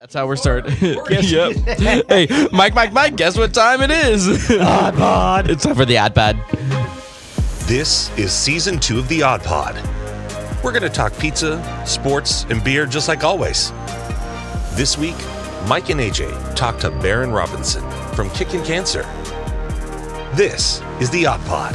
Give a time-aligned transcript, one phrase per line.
[0.00, 0.76] That's how we're starting.
[1.10, 1.56] yep.
[2.08, 4.28] hey, Mike, Mike, Mike, guess what time it is?
[4.48, 5.50] Odd Pod.
[5.50, 6.36] it's time for the Odd Pod.
[7.66, 9.74] This is season two of the Odd Pod.
[10.62, 13.72] We're going to talk pizza, sports, and beer just like always.
[14.76, 15.16] This week,
[15.66, 17.82] Mike and AJ talk to Baron Robinson
[18.14, 19.02] from Kickin Cancer.
[20.36, 21.74] This is the Odd Pod.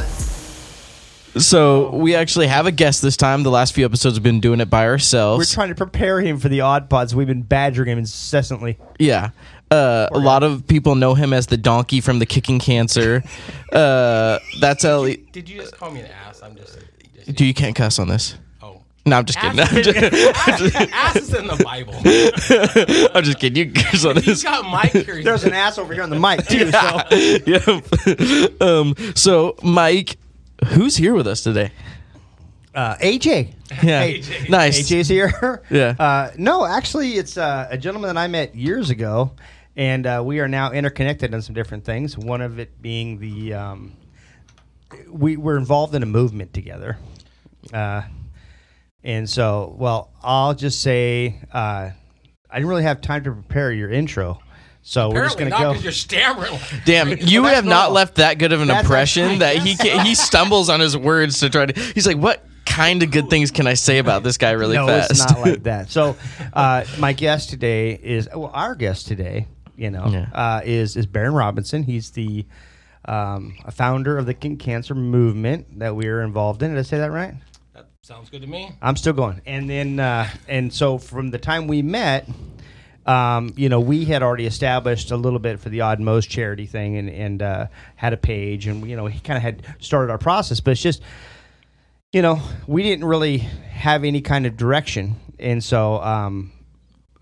[1.36, 3.42] So we actually have a guest this time.
[3.42, 5.38] The last few episodes have been doing it by ourselves.
[5.50, 7.14] We're trying to prepare him for the Odd Pods.
[7.14, 8.78] We've been badgering him incessantly.
[8.98, 9.30] yeah.
[9.70, 13.24] Uh, a lot of people know him as the donkey from the Kickin Cancer.
[13.72, 15.02] uh, that's how.
[15.04, 16.42] he- Did you just call me an ass?
[16.44, 16.78] I'm just.
[17.26, 18.36] Dude, you can't cuss on this.
[18.62, 18.82] Oh.
[19.04, 19.58] No, I'm just kidding.
[19.58, 19.72] Ass,
[20.46, 21.94] I'm just, ass is in the Bible.
[23.16, 23.56] I'm just kidding.
[23.66, 24.42] You can cuss on He's this.
[24.44, 25.24] got Mike here.
[25.24, 26.70] There's an ass over here on the mic too.
[26.70, 28.62] So Yep.
[28.62, 30.18] um, so, Mike,
[30.64, 31.70] who's here with us today?
[32.74, 34.02] uh, AJ, Yeah.
[34.04, 34.48] AJ.
[34.48, 34.80] Nice.
[34.90, 35.62] AJ's here.
[35.70, 35.94] Yeah.
[35.98, 39.30] Uh, no, actually, it's uh, a gentleman that I met years ago,
[39.76, 42.18] and uh, we are now interconnected on some different things.
[42.18, 43.92] One of it being the um,
[45.08, 46.98] we were involved in a movement together,
[47.72, 48.02] uh,
[49.02, 51.90] and so well, I'll just say uh,
[52.50, 54.40] I didn't really have time to prepare your intro.
[54.86, 55.72] So we're just gonna not go.
[55.80, 56.58] you're stammering.
[56.84, 59.76] Damn, you that's have not left that good of an That's impression actually- that he
[59.76, 61.80] can, he stumbles on his words to try to.
[61.94, 64.86] He's like, what kind of good things can I say about this guy really no,
[64.86, 65.10] fast?
[65.10, 65.90] it's not like that.
[65.90, 66.16] So,
[66.52, 69.46] uh, my guest today is well, our guest today.
[69.76, 70.26] You know, Yeah.
[70.34, 71.82] uh, is is Baron Robinson.
[71.82, 72.44] He's the
[73.06, 76.70] um, a founder of the King Cancer movement that we are involved in.
[76.74, 77.34] Did I say that right?
[77.74, 78.70] That sounds good to me.
[78.82, 79.40] I'm still going.
[79.46, 82.28] And then, uh, and so from the time we met,
[83.06, 86.66] um, you know, we had already established a little bit for the Odd Most charity
[86.66, 90.10] thing, and and uh, had a page, and you know, he kind of had started
[90.10, 91.02] our process, but it's just,
[92.12, 96.00] you know, we didn't really have any kind of direction, and so.
[96.02, 96.52] Um,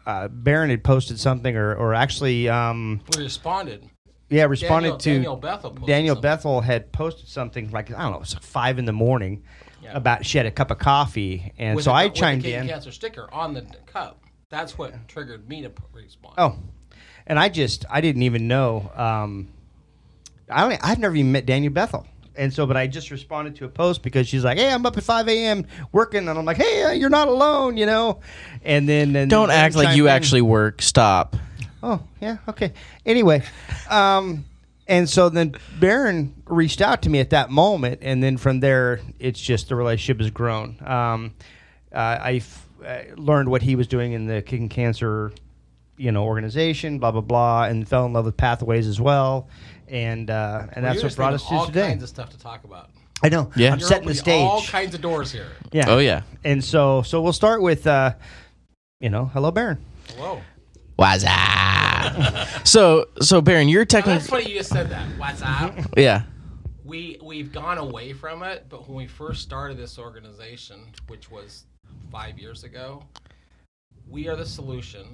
[0.04, 3.88] uh, Baron had posted something, or, or actually, um, We responded.
[4.30, 6.22] yeah, responded Daniel- to Daniel Bethel Daniel something.
[6.28, 9.44] Bethel had posted something like I don't know, it was like five in the morning
[9.80, 9.96] Yeah.
[9.96, 12.66] about she had a cup of coffee, and With so I with chimed Kid in.
[12.66, 14.21] Cancer sticker on the cup.
[14.52, 16.34] That's what triggered me to respond.
[16.36, 16.56] Oh,
[17.26, 18.92] and I just I didn't even know.
[18.94, 19.48] Um,
[20.50, 20.78] I don't.
[20.84, 24.02] I've never even met Daniel Bethel, and so but I just responded to a post
[24.02, 25.66] because she's like, "Hey, I'm up at 5 a.m.
[25.90, 28.20] working," and I'm like, "Hey, uh, you're not alone," you know.
[28.62, 30.12] And then and Don't then act like you in.
[30.12, 30.82] actually work.
[30.82, 31.34] Stop.
[31.82, 32.74] Oh, yeah, okay.
[33.06, 33.42] Anyway,
[33.88, 34.44] um,
[34.86, 39.00] and so then Baron reached out to me at that moment, and then from there,
[39.18, 40.76] it's just the relationship has grown.
[40.84, 41.34] Um,
[41.92, 45.32] uh, I f- uh, learned what he was doing in the Kickin Cancer,
[45.96, 49.48] you know, organization, blah blah blah, and fell in love with Pathways as well,
[49.88, 51.88] and uh, and Well, that's what brought us just to all today.
[51.88, 52.90] kinds of stuff to talk about.
[53.24, 53.50] I know.
[53.54, 53.72] Yeah.
[53.72, 54.42] I'm You're setting the stage.
[54.42, 55.46] All kinds of doors here.
[55.70, 55.84] yeah.
[55.88, 56.22] Oh yeah.
[56.44, 58.14] And so so we'll start with, uh,
[59.00, 59.78] you know, hello Baron.
[60.16, 60.40] Hello.
[60.96, 62.66] What's up?
[62.66, 65.06] so so Baron, you're Now, that's funny you just said that.
[65.18, 65.74] What's up?
[65.96, 66.22] yeah.
[66.84, 71.64] we we've gone away from it, but when we first started this organization, which was
[72.12, 73.02] five years ago,
[74.08, 75.06] we are the solution.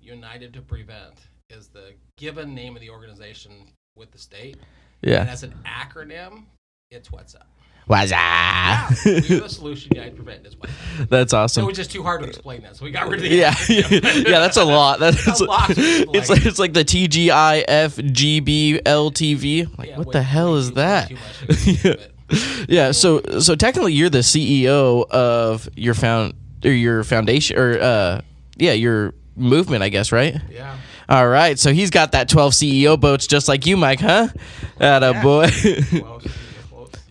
[0.00, 1.14] United to Prevent
[1.50, 3.52] is the given name of the organization
[3.94, 4.56] with the state,
[5.02, 5.24] and Yeah.
[5.24, 6.44] as an acronym,
[6.90, 7.46] it's what's up.
[7.86, 8.96] What's Yeah, up?
[9.04, 9.92] we're the solution.
[9.94, 11.08] United to Prevent is what's up.
[11.10, 13.28] That's So it was just too hard to explain that, so we got rid of
[13.28, 14.98] the Yeah, yeah, that's a lot.
[15.04, 19.78] That's A lot It's like it's like the TGIFGBLTV.
[19.78, 21.10] Like, Yeah, what the hell is that?
[21.10, 21.96] way too much to explain,
[22.28, 26.34] but- Yeah, so so technically you're the CEO of your found
[26.66, 28.20] or your foundation or uh
[28.56, 30.36] yeah, your movement, I guess, right?
[30.50, 30.76] Yeah.
[31.08, 31.58] All right.
[31.58, 34.28] So he's got that 12 CEO boats just like you, Mike, huh?
[34.80, 35.48] Atta boy.
[35.92, 36.26] Well, close.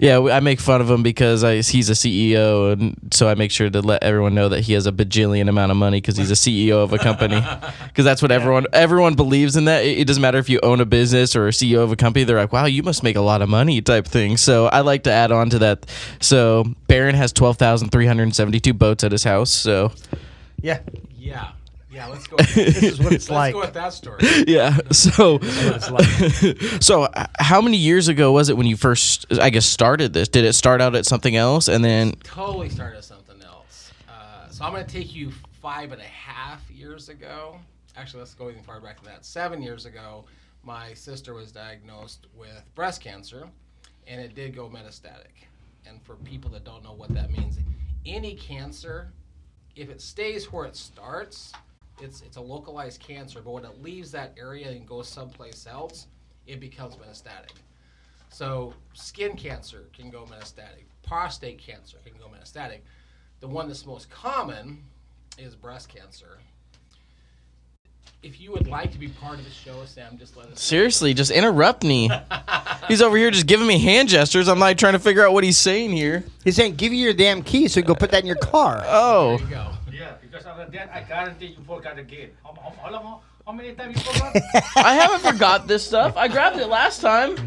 [0.05, 3.49] Yeah, I make fun of him because I, he's a CEO and so I make
[3.49, 6.29] sure to let everyone know that he has a bajillion amount of money cuz he's
[6.29, 7.41] a CEO of a company.
[7.95, 9.83] Cuz that's what everyone everyone believes in that.
[9.83, 12.23] It, it doesn't matter if you own a business or a CEO of a company.
[12.23, 14.37] They're like, "Wow, you must make a lot of money," type thing.
[14.37, 15.85] So I like to add on to that.
[16.19, 19.49] So Baron has 12,372 boats at his house.
[19.49, 19.91] So
[20.61, 20.79] Yeah.
[21.17, 21.47] Yeah.
[21.95, 22.07] Yeah.
[22.07, 22.35] Let's go.
[22.35, 23.53] This is what it's Let's like.
[23.53, 24.19] go with that story.
[24.47, 24.77] yeah.
[24.91, 25.35] So
[25.91, 27.07] like so
[27.39, 30.27] how many years ago was it when you first I guess started this?
[30.27, 33.93] Did it start out at something else and then totally started at something else.
[34.09, 35.31] Uh, so I'm going to take you
[35.61, 37.57] five and a half years ago.
[37.95, 39.23] Actually, let's go even far back than that.
[39.23, 40.25] Seven years ago,
[40.63, 43.47] my sister was diagnosed with breast cancer,
[44.05, 45.47] and it did go metastatic.
[45.87, 47.57] And for people that don't know what that means,
[48.05, 49.13] any cancer,
[49.77, 51.53] if it stays where it starts,
[52.01, 53.41] it's it's a localized cancer.
[53.43, 56.07] But when it leaves that area and goes someplace else,
[56.47, 57.51] it becomes metastatic.
[58.29, 60.85] So skin cancer can go metastatic.
[61.03, 62.79] Prostate cancer can go metastatic.
[63.39, 64.83] The one that's most common
[65.37, 66.39] is breast cancer.
[68.23, 70.49] if you would like to be part of the show, Sam, just let us.
[70.51, 70.55] know.
[70.55, 72.09] Seriously, just interrupt me.
[72.87, 74.47] he's over here just giving me hand gestures.
[74.47, 76.23] I'm like trying to figure out what he's saying here.
[76.43, 78.37] He's saying, "Give you your damn key so you can go put that in your
[78.37, 79.37] car." Oh,
[80.35, 82.31] because other than that, I guarantee you forgot again.
[82.43, 83.03] How, how, how long?
[83.03, 84.35] How, how many times you forgot?
[84.75, 86.17] I haven't forgot this stuff.
[86.17, 87.37] I grabbed it last time.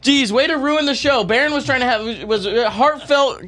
[0.00, 1.22] Jeez, way to ruin the show.
[1.22, 3.42] Baron was trying to have was a heartfelt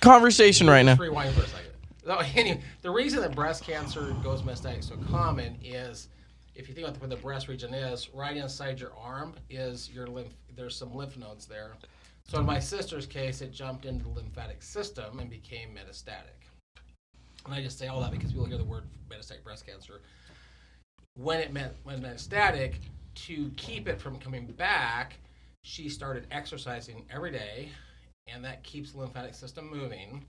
[0.00, 0.96] conversation right now.
[0.96, 1.70] Rewind for a second.
[2.04, 6.08] So, anyway, the reason that breast cancer goes metastatic so common is
[6.56, 10.08] if you think about where the breast region is, right inside your arm is your
[10.08, 10.34] lymph.
[10.56, 11.74] There's some lymph nodes there.
[12.28, 16.46] So in my sister's case, it jumped into the lymphatic system and became metastatic.
[17.46, 20.02] And I just say all that because people hear the word metastatic breast cancer.
[21.14, 22.74] When it met, when metastatic,
[23.14, 25.16] to keep it from coming back,
[25.62, 27.70] she started exercising every day,
[28.28, 30.22] and that keeps the lymphatic system moving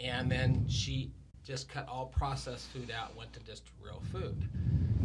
[0.00, 1.10] and then she
[1.44, 4.48] just cut all processed food out went to just real food.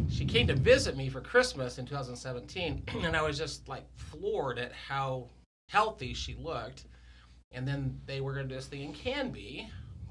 [0.10, 4.58] She came to visit me for Christmas in 2017, and I was just like floored
[4.58, 5.28] at how
[5.68, 6.86] healthy she looked.
[7.52, 9.70] And then they were going to do this thing in Canby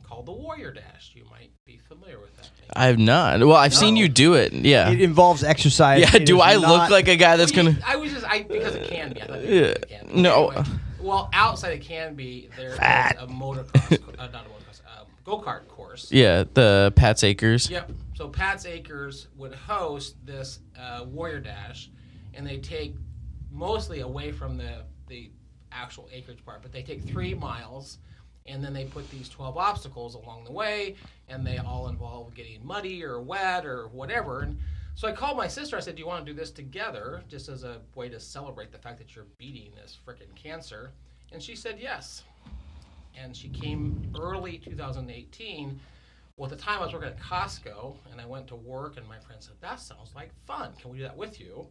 [0.09, 1.13] called the Warrior Dash.
[1.15, 2.67] You might be familiar with that thing.
[2.75, 3.41] I have not.
[3.41, 4.53] Well, I've seen you do it.
[4.53, 4.91] Yeah.
[4.91, 6.01] It involves exercise.
[6.01, 6.17] Yeah.
[6.17, 7.79] It Do I not- look like a guy that's Well, gonna?
[7.87, 9.23] I was just I because it can be.
[9.23, 9.61] I thought Yeah.
[9.63, 10.21] it can be.
[10.21, 10.49] No.
[10.49, 10.69] Anyway,
[11.01, 13.17] well, outside it can be there is Fat.
[13.21, 16.11] a motocross, uh, not a motocross, um, go kart course.
[16.11, 17.71] Yeah, the Pat's Acres.
[17.71, 17.93] Yep.
[18.15, 21.91] So Pat's Acres would host this uh, Warrior Dash,
[22.35, 22.95] and they take
[23.51, 25.31] mostly away from the the
[25.73, 27.99] actual acreage part, but they take three miles,
[28.49, 30.97] and then they put these twelve obstacles along the way,
[31.29, 34.41] and they all involve getting muddy or wet or whatever.
[34.41, 34.59] And
[34.95, 35.77] so I called my sister.
[35.77, 38.73] I said, "Do you want to do this together, just as a way to celebrate
[38.73, 40.93] the fact that you're beating this frickin' cancer?"
[41.33, 42.25] And she said yes.
[43.17, 45.79] And she came early 2018.
[46.37, 49.07] Well, at the time I was working at Costco, and I went to work, and
[49.09, 50.73] my friend said, "That sounds like fun.
[50.81, 51.69] Can we do that with you?"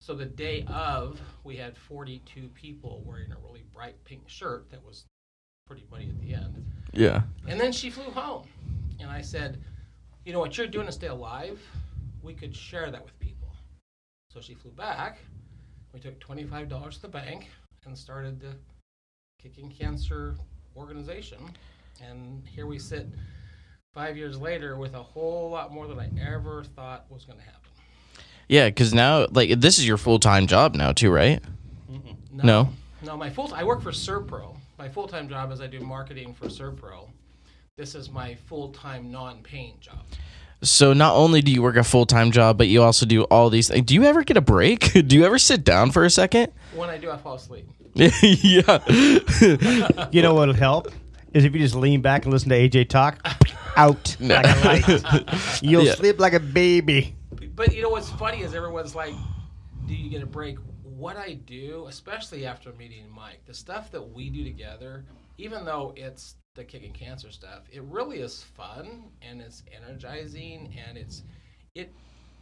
[0.00, 4.84] So the day of, we had 42 people wearing a really bright pink shirt that
[4.84, 5.06] was
[5.66, 6.64] pretty muddy at the end.
[6.92, 7.22] Yeah.
[7.46, 8.46] And then she flew home,
[9.00, 9.62] and I said,
[10.24, 11.60] "You know what you're doing to stay alive?
[12.22, 13.48] We could share that with people."
[14.30, 15.18] So she flew back.
[15.92, 17.50] We took $25 to the bank
[17.84, 18.54] and started the
[19.42, 20.36] Kickin Cancer
[20.76, 21.38] organization,
[22.02, 23.08] and here we sit
[23.92, 27.44] five years later with a whole lot more than I ever thought was going to
[27.44, 27.70] happen.
[28.48, 31.42] Yeah, because now, like, this is your full time job now, too, right?
[32.30, 32.68] No.
[33.02, 34.56] No, my full I work for Servpro.
[34.78, 37.08] My full time job is I do marketing for Servpro.
[37.76, 40.04] This is my full time non paying job.
[40.62, 43.50] So not only do you work a full time job, but you also do all
[43.50, 43.86] these things.
[43.86, 44.92] Do you ever get a break?
[45.06, 46.52] do you ever sit down for a second?
[46.74, 47.68] When I do, I fall asleep.
[47.94, 48.78] yeah.
[50.12, 50.88] You know what'll help
[51.32, 53.26] is if you just lean back and listen to AJ talk.
[53.76, 55.62] Out like a light.
[55.62, 55.94] You'll Yeah.
[55.94, 57.14] sleep like a baby.
[57.54, 59.12] But you know what's funny is everyone's like,
[59.86, 60.56] "Do you get a break?"
[60.96, 65.04] What I do, especially after meeting Mike, the stuff that we do together,
[65.36, 70.96] even though it's the kicking cancer stuff, it really is fun and it's energizing and
[70.96, 71.22] it's
[71.74, 71.92] it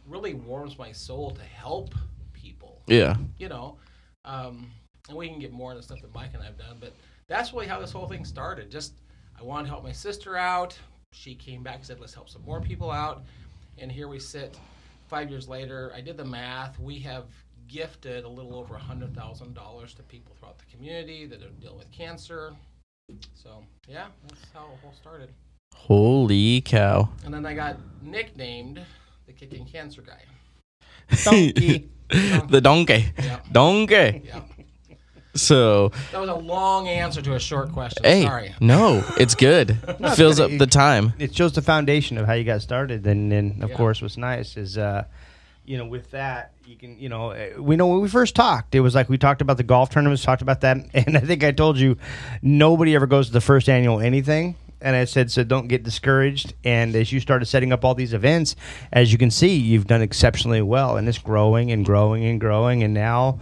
[0.07, 1.93] really warms my soul to help
[2.31, 2.81] people.
[2.87, 3.17] yeah.
[3.37, 3.77] you know,
[4.23, 4.71] um,
[5.09, 6.93] and we can get more into stuff that Mike and I've done, but
[7.27, 8.71] that's really how this whole thing started.
[8.71, 8.93] Just
[9.37, 10.77] I wanted to help my sister out.
[11.11, 13.25] She came back and said, "Let's help some more people out,"
[13.77, 14.57] and here we sit.
[15.07, 16.79] Five years later, I did the math.
[16.79, 17.25] We have
[17.67, 21.49] gifted a little over a hundred thousand dollars to people throughout the community that are
[21.61, 22.53] dealing with cancer.
[23.33, 25.29] So yeah, that's how it all started.
[25.75, 27.09] Holy cow.
[27.25, 28.81] And then I got nicknamed
[29.27, 30.21] the Kickin Cancer Guy.
[31.23, 31.89] Donkey.
[32.49, 33.05] the donkey.
[33.21, 34.21] Yeah, Donkey.
[34.25, 34.41] yeah.
[35.35, 38.03] So, That was a long answer to a short question.
[38.05, 38.55] hey, Sorry.
[38.61, 39.77] no, it's good.
[40.15, 40.59] Fills up good.
[40.61, 41.11] the time.
[41.19, 43.05] it shows the foundation of how you got started.
[43.05, 43.75] And then, of Yeah.
[43.75, 45.03] course, what's nice is, uh,
[45.65, 48.75] you know, with that, you can, you know, uh, we know when we first talked,
[48.75, 50.77] it was like we talked about the golf tournaments, talked about that.
[50.93, 51.97] And I think I told you
[52.41, 54.55] nobody ever goes to the first annual anything.
[54.81, 56.53] And I said, so don't get discouraged.
[56.63, 58.55] And as you started setting up all these events,
[58.91, 60.97] as you can see, you've done exceptionally well.
[60.97, 62.83] And it's growing and growing and growing.
[62.83, 63.39] And now,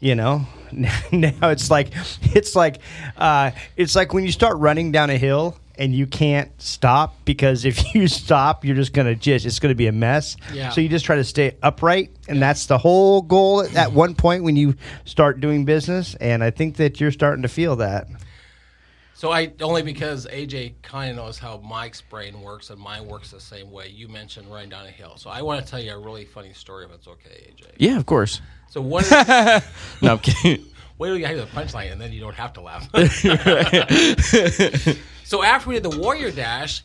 [0.00, 0.46] you know
[1.12, 1.88] now it's like
[2.34, 2.78] it's like
[3.16, 7.64] uh, it's like when you start running down a hill and you can't stop because
[7.64, 10.70] if you stop you're just gonna just it's gonna be a mess Yeah.
[10.70, 14.14] so you just try to stay upright and that's the whole goal at- at one
[14.14, 18.06] point when you start doing business and i think that you're starting to feel that
[19.14, 23.30] So I only because AJ kind of knows how Mike's brain works and mine works
[23.30, 23.88] the same way.
[23.88, 26.52] You mentioned running down a hill, so I want to tell you a really funny
[26.52, 27.64] story if it's okay, AJ.
[27.78, 28.42] Yeah, of course.
[28.68, 29.04] So one,
[30.02, 30.66] No, I'm kidding.
[30.98, 32.88] Wait till you hear the punchline, and then you don't have to laugh.
[35.24, 36.82] so after we did the Warrior Dash,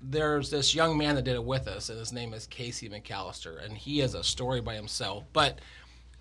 [0.00, 3.64] there's this young man that did it with us, and his name is Casey McAllister,
[3.64, 5.24] and he has a story by himself.
[5.32, 5.60] But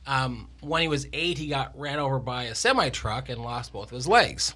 [0.05, 3.73] um, when he was eight, he got ran over by a semi truck and lost
[3.73, 4.55] both of his legs.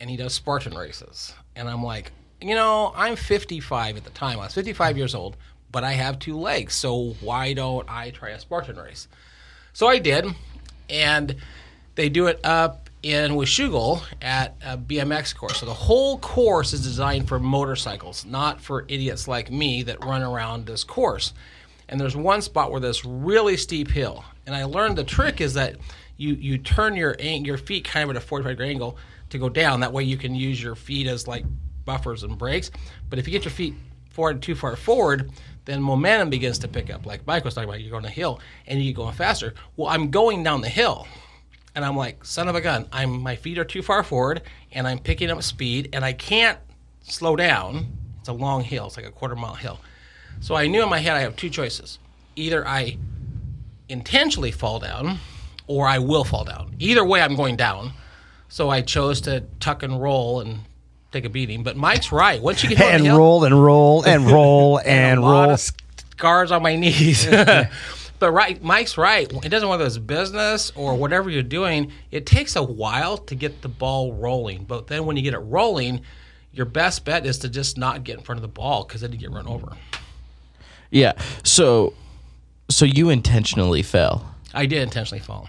[0.00, 1.34] And he does Spartan races.
[1.54, 4.38] And I'm like, you know, I'm 55 at the time.
[4.38, 5.36] I was 55 years old,
[5.72, 6.74] but I have two legs.
[6.74, 9.08] So why don't I try a Spartan race?
[9.72, 10.26] So I did.
[10.90, 11.36] And
[11.96, 15.58] they do it up in Washougal at a BMX course.
[15.58, 20.22] So the whole course is designed for motorcycles, not for idiots like me that run
[20.22, 21.32] around this course.
[21.88, 24.24] And there's one spot where there's really steep hill.
[24.46, 25.76] And I learned the trick is that
[26.16, 28.96] you you turn your your feet kind of at a 45 degree angle
[29.30, 29.80] to go down.
[29.80, 31.44] That way you can use your feet as like
[31.84, 32.70] buffers and brakes.
[33.08, 33.74] But if you get your feet
[34.10, 35.30] forward too far forward,
[35.64, 37.06] then momentum begins to pick up.
[37.06, 39.54] Like Mike was talking about, you're going a hill and you're going faster.
[39.76, 41.06] Well, I'm going down the hill
[41.76, 44.42] and I'm like, son of a gun, I'm my feet are too far forward,
[44.72, 46.58] and I'm picking up speed, and I can't
[47.02, 47.86] slow down.
[48.18, 49.78] It's a long hill, it's like a quarter mile hill.
[50.40, 51.98] So I knew in my head I have two choices:
[52.34, 52.96] either I
[53.90, 55.18] intentionally fall down,
[55.66, 56.74] or I will fall down.
[56.78, 57.92] Either way, I'm going down.
[58.48, 60.60] So I chose to tuck and roll and
[61.12, 61.62] take a beating.
[61.62, 62.40] But Mike's right.
[62.40, 65.50] Once you get and hill, roll and roll and roll and a lot roll.
[65.52, 67.26] of scars on my knees.
[68.18, 69.30] but right, Mike's right.
[69.30, 71.92] It doesn't matter whether it's business or whatever you're doing.
[72.10, 74.64] It takes a while to get the ball rolling.
[74.64, 76.02] But then when you get it rolling,
[76.52, 79.12] your best bet is to just not get in front of the ball because then
[79.12, 79.72] you get run over.
[80.90, 81.12] Yeah.
[81.44, 81.94] So,
[82.70, 84.34] so you intentionally fell.
[84.54, 85.48] I did intentionally fall.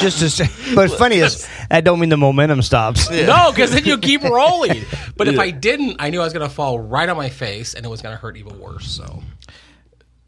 [0.00, 3.08] Just to say, but funny is that don't mean the momentum stops.
[3.10, 4.84] No, because then you keep rolling.
[5.16, 7.72] But if I didn't, I knew I was going to fall right on my face,
[7.72, 8.86] and it was going to hurt even worse.
[8.86, 9.22] So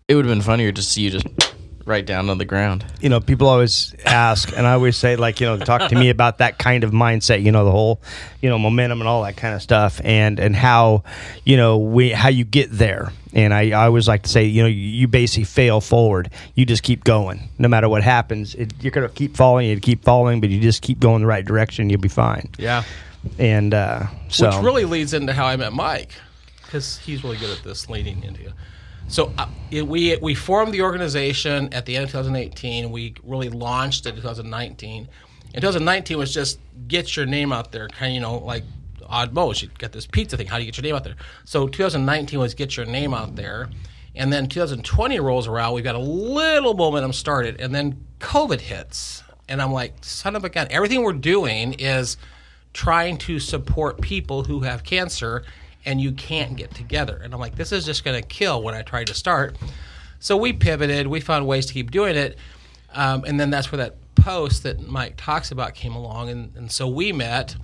[0.09, 1.27] It would have been funnier to see you just
[1.85, 2.83] right down on the ground.
[3.01, 6.09] you know, people always ask, and I always say, like, you know, talk to me
[6.17, 7.43] about that kind of mindset.
[7.43, 8.01] You know, the whole,
[8.41, 11.05] you know, momentum and all that kind of stuff, and and how,
[11.45, 13.13] you know, we how you get there.
[13.35, 16.31] And I, I always like to say, you know, you basically fail forward.
[16.55, 18.55] You just keep going, no matter what happens.
[18.55, 21.45] It, you're gonna keep falling, you keep falling, but you just keep going the right
[21.45, 21.91] direction.
[21.91, 22.49] You'll be fine.
[22.59, 22.83] yeah,
[23.39, 26.13] And uh, so, which really leads into how I met Mike,
[26.65, 28.55] because he's really good at this leading into.
[29.09, 32.91] So uh, it, we we formed the organization at the end of 2018.
[32.91, 35.09] We really launched it in 2019.
[35.55, 38.65] In 2019 was just get your name out there, kind of you know like
[39.07, 39.63] Odd Moe's.
[39.63, 40.47] You got this pizza thing.
[40.47, 41.17] How do you get your name out there?
[41.45, 43.71] So 2019 was get your name out there,
[44.15, 45.73] and then 2020 rolls around.
[45.73, 50.45] We've got a little momentum started, and then COVID hits, and I'm like, son of
[50.45, 50.67] a gun!
[50.71, 52.19] Everything we're doing is
[52.75, 55.45] trying to support people who have cancer
[55.85, 57.21] and you can't get together.
[57.23, 59.57] And I'm like, this is just going to kill when I tried to start.
[60.21, 61.07] So we pivoted.
[61.07, 62.39] We found ways to keep doing it.
[62.93, 66.31] Um, and then that's where that post that Mike talks about came along.
[66.31, 67.57] And, and so we met,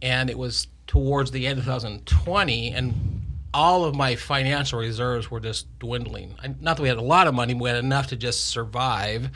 [0.00, 2.72] and it was towards the end of 2020.
[2.72, 6.34] And all of my financial reserves were just dwindling.
[6.42, 9.30] I, not that we had a lot of money, we had enough to just survive.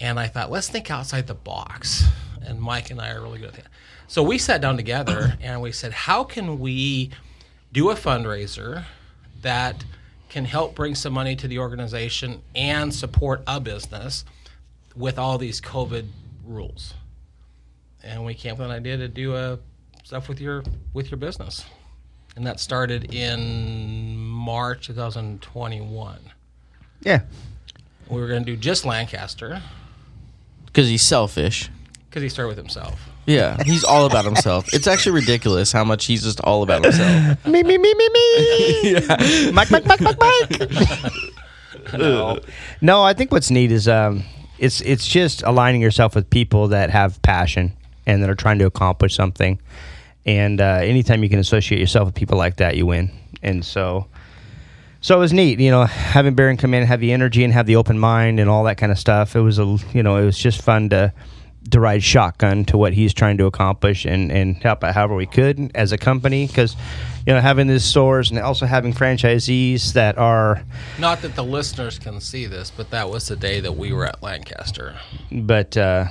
[0.00, 2.04] And I thought, let's think outside the box.
[2.46, 3.66] And Mike and I are really good at that.
[4.06, 7.10] So we sat down together and we said, how can we
[7.72, 8.84] do a fundraiser
[9.42, 9.84] that
[10.28, 14.24] can help bring some money to the organization and support a business
[14.96, 16.06] with all these COVID
[16.44, 16.94] rules?
[18.02, 19.58] And we came up with an idea to do a
[20.04, 21.64] stuff with your with your business.
[22.34, 26.18] And that started in March 2021.
[27.02, 27.20] yeah,
[28.08, 29.62] We were going to do just Lancaster
[30.66, 31.68] Because he's selfish.
[32.12, 33.08] Because he started with himself.
[33.24, 34.66] Yeah, he's all about himself.
[34.74, 37.46] It's actually ridiculous how much he's just all about himself.
[37.46, 38.80] me, me, me, me, me.
[38.92, 39.50] yeah.
[39.50, 41.12] Mike, Mike, Mike, Mike, Mike.
[41.98, 42.38] no.
[42.82, 44.24] no, I think what's neat is um,
[44.58, 47.72] it's it's just aligning yourself with people that have passion
[48.04, 49.58] and that are trying to accomplish something.
[50.26, 53.10] And uh, anytime you can associate yourself with people like that, you win.
[53.42, 54.06] And so,
[55.00, 57.54] so it was neat, you know, having Baron come in, and have the energy and
[57.54, 59.34] have the open mind and all that kind of stuff.
[59.34, 61.14] It was a, you know, it was just fun to
[61.70, 65.26] to ride shotgun to what he's trying to accomplish and and help out however we
[65.26, 66.76] could as a company because
[67.26, 70.62] you know having these stores and also having franchisees that are
[70.98, 74.06] Not that the listeners can see this, but that was the day that we were
[74.06, 74.96] at Lancaster.
[75.30, 76.06] but uh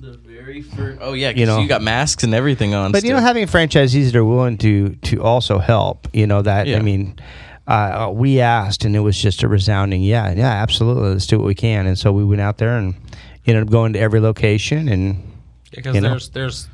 [0.00, 0.98] The very first.
[1.00, 1.60] Oh yeah, 'cause You know.
[1.60, 2.92] you got masks and everything on.
[2.92, 6.66] but you know having franchisees that are willing to to also help you know that
[6.66, 6.78] Yeah.
[6.78, 7.14] i mean
[7.68, 11.46] uh, we asked and it was just a resounding yeah yeah absolutely let's do what
[11.46, 12.94] we can and so we went out there and
[13.54, 15.22] ended up going to every location and
[15.70, 16.10] Because You know?
[16.10, 16.68] there's there's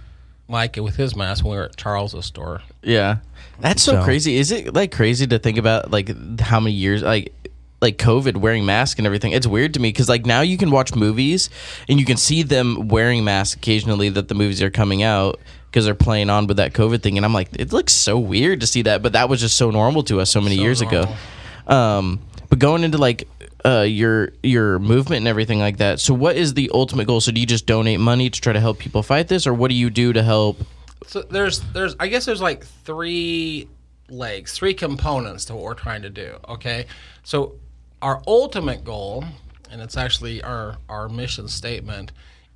[0.48, 2.62] Mike with his mask when we were at Charles's store.
[2.82, 3.18] Yeah,
[3.60, 4.36] that's so, So- crazy.
[4.36, 7.32] Is it like crazy to think about like how many years like
[7.80, 9.32] like COVID wearing masks and everything?
[9.32, 11.48] It's weird to me because like now you can watch movies
[11.88, 15.40] and you can see them wearing masks occasionally that the movies are coming out.
[15.70, 18.60] because they're playing on with that COVID thing, and I'm like, it looks so weird
[18.60, 20.82] to see that, but that was just so normal to us so many So years
[20.82, 21.04] normal.
[21.04, 21.14] ago.
[21.74, 23.26] Um, but going into like
[23.64, 26.00] uh, your your movement and everything like that.
[26.00, 27.20] So, what is the ultimate goal?
[27.20, 29.68] So, do you just donate money to try to help people fight this, or what
[29.68, 30.58] do you do to help?
[31.06, 33.68] So there's there's I guess there's like three
[34.08, 36.36] legs, three components to what we're trying to do.
[36.48, 36.86] Okay,
[37.22, 37.56] so
[38.00, 39.24] our ultimate goal,
[39.70, 42.12] and it's actually our our mission statement.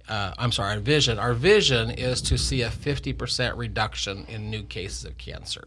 [0.09, 1.19] Uh, I'm sorry, our vision.
[1.19, 5.67] Our vision is to see a 50% reduction in new cases of cancer.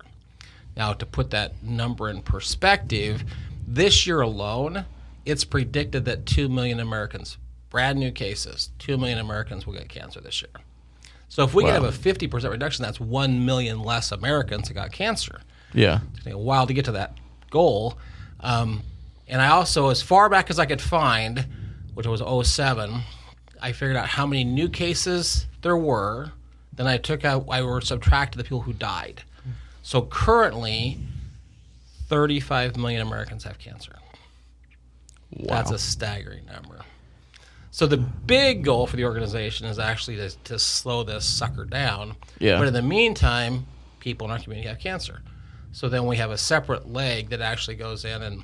[0.77, 3.25] Now, to put that number in perspective,
[3.67, 4.85] this year alone,
[5.29, 7.37] it's predicted that 2 million Americans,
[7.69, 10.51] brand new cases, 2 million Americans will get cancer this year.
[11.29, 14.91] So if we can have a 50% reduction, that's 1 million less Americans that got
[14.91, 15.41] cancer.
[15.73, 17.13] Yeah, It's taking a while to get to that
[17.51, 17.99] goal.
[18.39, 18.81] Um,
[19.27, 21.45] and I also, as far back as I could find,
[21.93, 23.01] which was 07,
[23.61, 26.31] I figured out how many new cases there were.
[26.73, 29.21] Then I took out, I were subtracted the people who died.
[29.83, 30.97] So currently,
[32.07, 33.98] 35 million Americans have cancer.
[35.31, 36.79] That's a staggering number.
[37.71, 42.15] So the big goal for the organization is actually to, to slow this sucker down.
[42.39, 42.57] Yeah.
[42.57, 43.67] But in the meantime,
[43.99, 45.21] people in our community have cancer.
[45.71, 48.43] So then we have a separate leg that actually goes in and,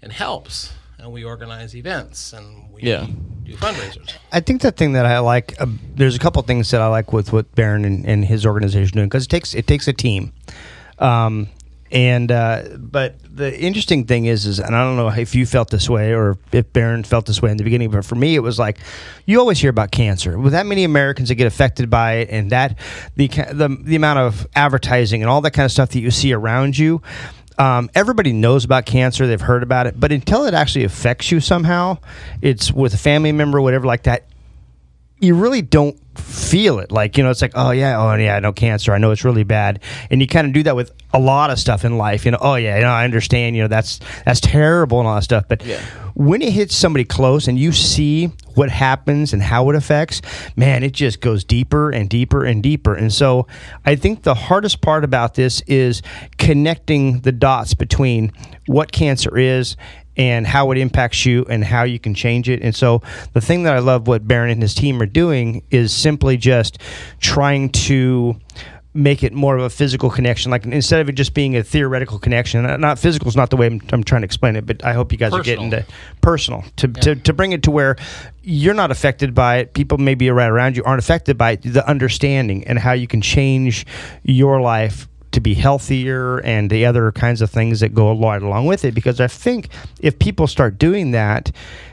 [0.00, 0.72] and helps.
[0.98, 3.06] And we organize events and we Yeah.
[3.44, 4.14] do fundraisers.
[4.32, 7.12] I think the thing that I like, uh, there's a couple things that I like
[7.12, 10.32] with what Baron and, and his organization doing because it takes it takes a team,
[10.98, 11.48] um,
[11.92, 15.70] and uh, but the interesting thing is, is and I don't know if you felt
[15.70, 18.40] this way or if Baron felt this way in the beginning, but for me it
[18.40, 18.78] was like
[19.26, 22.50] you always hear about cancer with that many Americans that get affected by it, and
[22.50, 22.78] that
[23.16, 26.32] the the the amount of advertising and all that kind of stuff that you see
[26.32, 27.02] around you.
[27.58, 31.40] Um, everybody knows about cancer; they've heard about it, but until it actually affects you
[31.40, 31.98] somehow,
[32.40, 34.24] it's with a family member, whatever, like that
[35.22, 36.92] you really don't feel it.
[36.92, 38.92] Like, you know, it's like, oh, yeah, oh, yeah, I know cancer.
[38.92, 39.80] I know it's really bad.
[40.10, 42.24] And you kind of do that with a lot of stuff in life.
[42.26, 45.14] You know, oh, yeah, you know, I understand, you know, that's that's terrible and all
[45.14, 45.44] that stuff.
[45.48, 45.80] But Yeah.
[46.14, 48.26] when it hits somebody close and you see
[48.56, 50.20] what happens and how it affects,
[50.56, 52.94] man, it just goes deeper and deeper and deeper.
[52.94, 53.46] And so
[53.86, 56.02] I think the hardest part about this is
[56.36, 58.32] connecting the dots between
[58.66, 59.76] what cancer is
[60.16, 62.62] and how it impacts you and how you can change it.
[62.62, 65.92] And so the thing that I love what Baron and his team are doing is
[65.92, 66.78] simply just
[67.20, 68.36] trying to
[68.94, 72.18] make it more of a physical connection like instead of it just being a theoretical
[72.18, 74.92] connection not physical is not the way I'm, I'm trying to explain it but i
[74.92, 75.86] hope you guys are getting Personal.
[75.86, 77.96] to personal to, to, to bring it to where
[78.42, 81.88] you're not affected by it people maybe right around you aren't affected by it the
[81.88, 83.86] understanding and how you can change
[84.24, 88.66] your life to be healthier and the other kinds of things that go along, along
[88.66, 88.94] with it.
[88.94, 89.68] Because i think
[90.00, 91.50] if people start doing that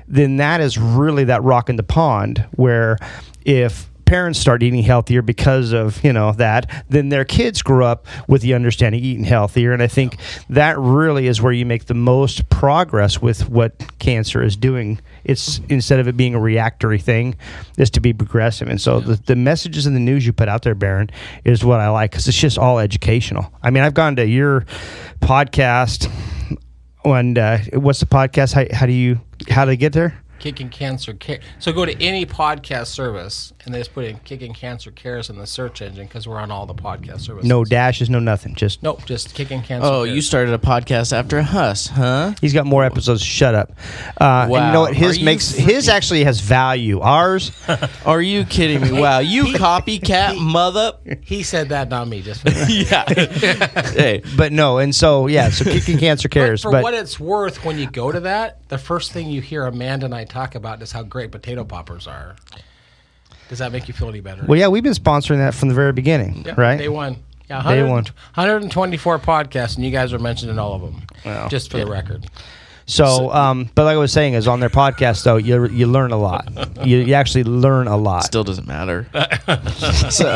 [0.08, 2.98] then that is really that rock in the pond where
[3.46, 8.08] if parents start eating healthier because of you know that then their kids grow up
[8.28, 9.72] with the understanding eating healthier.
[9.72, 10.18] And i think
[10.50, 15.00] that really is where you make the most progress with what cancer is doing.
[15.26, 17.36] It's instead of it being a reactory thing
[17.78, 18.68] is to be progressive.
[18.68, 21.12] And so the, the messages in the news you put out there baron
[21.44, 23.54] is what i like because it's just all educational.
[23.62, 24.66] I mean i've gone to your
[25.22, 26.12] podcast
[27.06, 28.54] and uh, what's the podcast?
[28.54, 29.20] How, how do you
[29.50, 31.40] how do they get there Kickin Cancer Care.
[31.60, 35.38] So go to any podcast service and they just put in Kickin Cancer Cares in
[35.38, 37.48] the search engine because we're on all the podcast services.
[37.48, 40.16] no dashes no nothing just Nope, just Kickin Cancer Oh, Cares.
[40.16, 42.34] you started a podcast after us, huh?
[42.42, 43.22] He's got more episodes.
[43.22, 43.72] Shut up.
[44.20, 44.96] Uh, And you know what?
[44.96, 47.00] His Are you makes his actually has value.
[47.02, 47.52] Ours,
[48.06, 48.92] Are you kidding me?
[49.00, 50.94] Wow, you copycat mother.
[51.22, 52.22] He said that, not me.
[52.22, 53.06] Just for, Yeah.
[53.92, 54.78] hey, but no.
[54.78, 55.50] And so yeah.
[55.50, 56.62] So kicking cancer But cares.
[56.62, 59.66] for But, what it's worth, when you go to that, the first thing you hear
[59.66, 62.36] Amanda and I talk about is how great potato poppers are.
[63.50, 64.44] Does that make you feel any better?
[64.48, 66.78] well, yeah, we've been sponsoring that from the very beginning, Yeah, right?
[66.78, 67.18] Day one.
[67.50, 68.04] Yeah, Day one.
[68.36, 71.02] 124 podcasts, and you guys are mentioned in all of them.
[71.26, 71.48] Wow.
[71.50, 72.28] Just for the record.
[72.90, 76.12] So, um, but like I was saying, is on their podcast though, you you learn
[76.12, 76.50] a lot.
[76.88, 78.24] you, you actually learn a lot.
[78.24, 79.08] still doesn't matter.
[80.10, 80.36] so,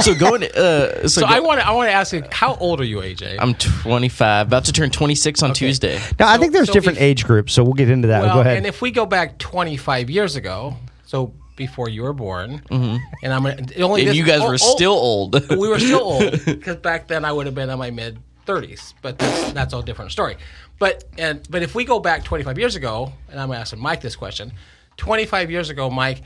[0.00, 0.44] so going.
[0.44, 1.66] Uh, so So go- I want to.
[1.66, 3.36] I want to ask you, how old are you, AJ?
[3.38, 6.00] I'm 25, about to turn 26 on Tuesday.
[6.18, 8.22] now, I so- think there's so different if- age groups, so we'll get into that.
[8.22, 8.56] well, Go ahead.
[8.56, 10.74] and if we go back 25 years ago,
[11.04, 13.00] so before you were born, and
[13.32, 15.48] I'm gonna, only And this- you guys oh, were oh, still old.
[15.50, 18.94] we were still old because back then I would have been in my mid 30s,
[19.02, 20.36] but that's, that's a different story.
[20.82, 24.16] But and but if we go back 25 years ago, and I'm asking Mike this
[24.16, 24.52] question,
[24.96, 26.22] 25 years ago, Mike,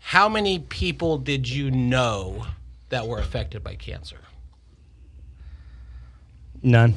[0.00, 2.44] how many people did you know
[2.88, 4.16] that were affected by cancer?
[6.60, 6.94] None.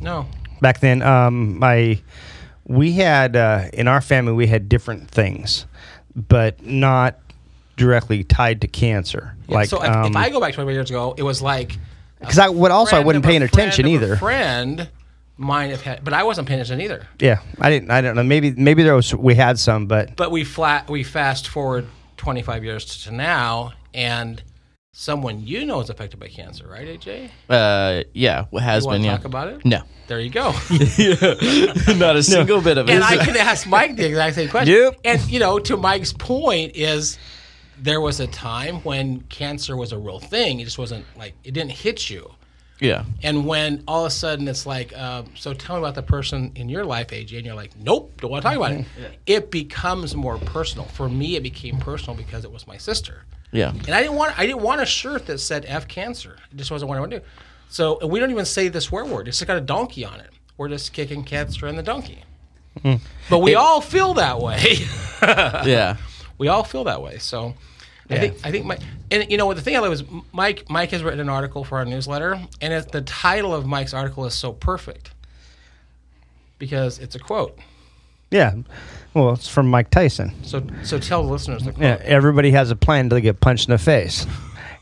[0.00, 0.24] No.
[0.62, 2.00] back then um my
[2.64, 5.66] we had uh in our family we had different things
[6.16, 7.18] but not
[7.76, 9.36] directly tied to cancer.
[9.48, 11.76] like, so if, um, if I go back 25 years ago, it was like
[12.20, 14.16] because I would also I wasn't paying attention either.
[14.16, 14.88] Friend
[15.38, 17.06] might have had, but I wasn't paying attention either.
[17.20, 17.90] Yeah, I didn't.
[17.90, 18.22] I don't know.
[18.24, 21.86] Maybe maybe there was we had some, but But we flat we fast forward
[22.18, 24.42] 25 years to now, and
[24.92, 27.30] someone you know is affected by cancer, right, AJ?
[27.48, 29.16] Uh, yeah, what has You been want yeah.
[29.16, 29.64] talk about it?
[29.64, 30.50] No, There you go.
[31.96, 32.92] not a single bit of it.
[32.94, 34.74] and I can ask Mike the exact same question.
[34.74, 34.96] Yep.
[35.04, 37.16] And you know, to Mike's point is
[37.80, 40.58] there was a time when cancer was a real thing.
[40.58, 42.28] It just wasn't like it didn't hit you.
[42.80, 46.02] Yeah, And when all of a sudden it's like, um, so tell me about the
[46.02, 48.86] person in your life, AJ, and you're like, nope, don't want to talk about it.
[49.26, 50.86] It becomes more personal.
[50.86, 53.70] For me, it became personal because it was my sister, yeah.
[53.70, 56.70] and I didn't want I didn't want a shirt that said "F cancer." It just
[56.70, 57.26] wasn't what I wanted to do.
[57.68, 59.26] So and we don't even say the swear word.
[59.26, 60.30] It's got a donkey on it.
[60.56, 62.22] We're just kicking cancer and the donkey.
[63.28, 64.76] But we all feel that way.
[65.22, 65.96] yeah.
[66.38, 67.18] we all feel that way.
[67.18, 67.54] So
[68.10, 70.68] I think I think Mike and you know what the thing I love is Mike
[70.68, 74.24] Mike has written an article for our newsletter and it, the title of Mike's article
[74.26, 75.10] is so perfect
[76.58, 77.58] because it's a quote.
[78.30, 78.54] yeah.
[79.14, 80.32] Well, it's from Mike Tyson.
[80.44, 81.82] So so tell the listeners the quote.
[81.82, 84.26] Yeah, everybody has a plan to get punched in the face.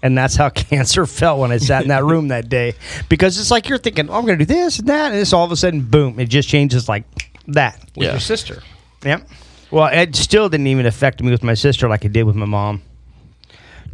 [0.02, 2.74] And that's how cancer felt when I sat in that room that day.
[3.08, 5.12] Because it's like you're thinking, oh, I'm going to do this and that.
[5.12, 7.04] And it's all of a sudden, boom, it just changes like
[7.48, 7.80] that.
[7.96, 8.10] with Yeah.
[8.12, 8.62] your sister.
[9.04, 9.28] Yep.
[9.70, 12.46] Well, it still didn't even affect me with my sister like it did with my
[12.46, 12.82] mom.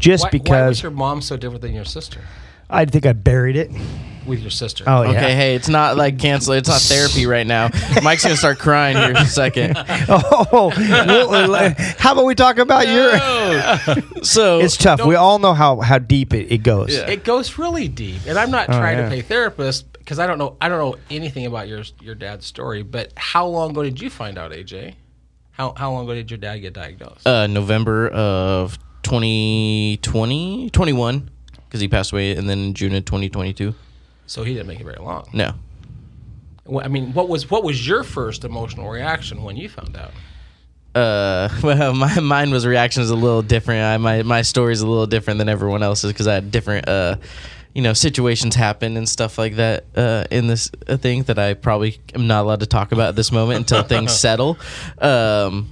[0.03, 2.21] Just Why, why because was your mom so different than your sister?
[2.69, 3.71] I think I buried it.
[4.27, 4.85] With your sister.
[4.87, 5.11] Oh, yeah.
[5.11, 6.55] Okay, hey, it's not like cancel.
[6.55, 7.71] It's not therapy right now.
[8.03, 9.77] Mike's gonna start crying here in a second.
[10.09, 10.73] Oh,
[11.31, 14.03] well, uh, how about we talk about your?
[14.25, 15.05] So It's tough.
[15.05, 16.95] We all know how how deep it, it goes.
[16.95, 17.09] Yeah.
[17.09, 19.05] It goes really deep, and I'm not trying yeah.
[19.05, 22.47] to play therapist because I don't know I don't know anything about your your dad's
[22.47, 22.83] story.
[22.83, 24.95] But how long ago did you find out, AJ?
[25.53, 27.27] How how long ago did your dad get diagnosed?
[27.27, 33.75] uh, November of 2020, 21, because he passed away, and then in June of 2022.
[34.27, 35.29] so he didn't make it very long.
[35.33, 35.55] No.
[36.65, 40.12] Well, I mean, what was what was your first emotional reaction when you found out?
[40.95, 43.83] Uh, well, my mine was reaction is a little different.
[43.83, 46.88] I, my my story is a little different than everyone else's because I had different
[46.88, 47.17] uh,
[47.75, 51.55] you know, situations happen and stuff like that uh, in this uh, thing that I
[51.55, 54.59] probably am not allowed to talk about at this moment until things settle.
[54.99, 55.71] Um,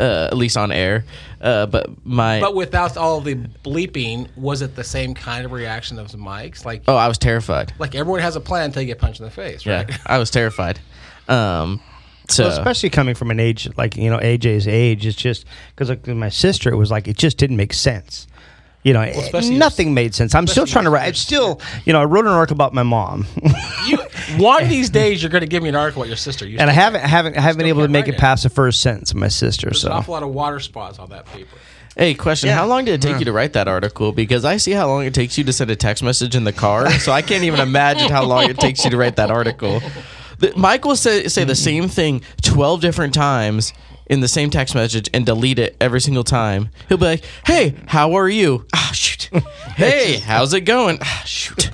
[0.00, 1.04] uh, at least on air.
[1.40, 3.34] Uh, but my But without all the
[3.64, 6.64] bleeping, was it the same kind of reaction as Mike's?
[6.64, 7.72] Like, oh, I was terrified.
[7.78, 9.98] like everyone has a plan until you get punched in the face, Yeah, right?
[10.06, 10.80] I was terrified.
[11.28, 11.80] Um,
[12.28, 15.88] so Well, especially coming from an age like you know AJ's age, it's just because
[15.88, 18.26] like my sister, it was like it just didn't make sense.
[18.84, 20.34] You know, especially nothing made sense.
[20.34, 21.08] I'm still trying to write.
[21.08, 23.26] I'm still, you know, I wrote an article about my mom,
[23.86, 23.98] You,
[24.44, 26.46] one of these days, you're going to give me an article about your sister.
[26.46, 28.20] You and I haven't haven't I haven't been able to make write it it.
[28.20, 29.66] past the first sentence of my sister.
[29.68, 31.56] There's So an awful lot of water spots on that paper.
[31.96, 33.18] Hey, question: How long did it take hmm.
[33.20, 34.12] you to write that article?
[34.12, 36.52] Because I see how long it takes you to send a text message in the
[36.52, 39.80] car, so I can't even imagine how long it takes you to write that article.
[40.38, 43.72] The, Mike will say say the same thing twelve different times
[44.08, 46.70] in the same text message and delete it every single time.
[46.88, 48.66] He'll be like, "Hey, how are you?
[48.74, 49.30] Ah, shoot.
[49.78, 50.98] Hey, how's it going?
[51.00, 51.70] Ah, shoot.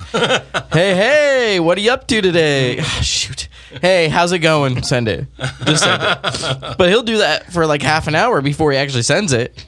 [0.71, 2.77] Hey, hey, what are you up to today?
[2.79, 3.47] Ah, shoot.
[3.81, 4.83] Hey, how's it going?
[4.83, 5.25] Send it.
[5.65, 6.77] Just send it.
[6.77, 9.65] But he'll do that for like half an hour before he actually sends it.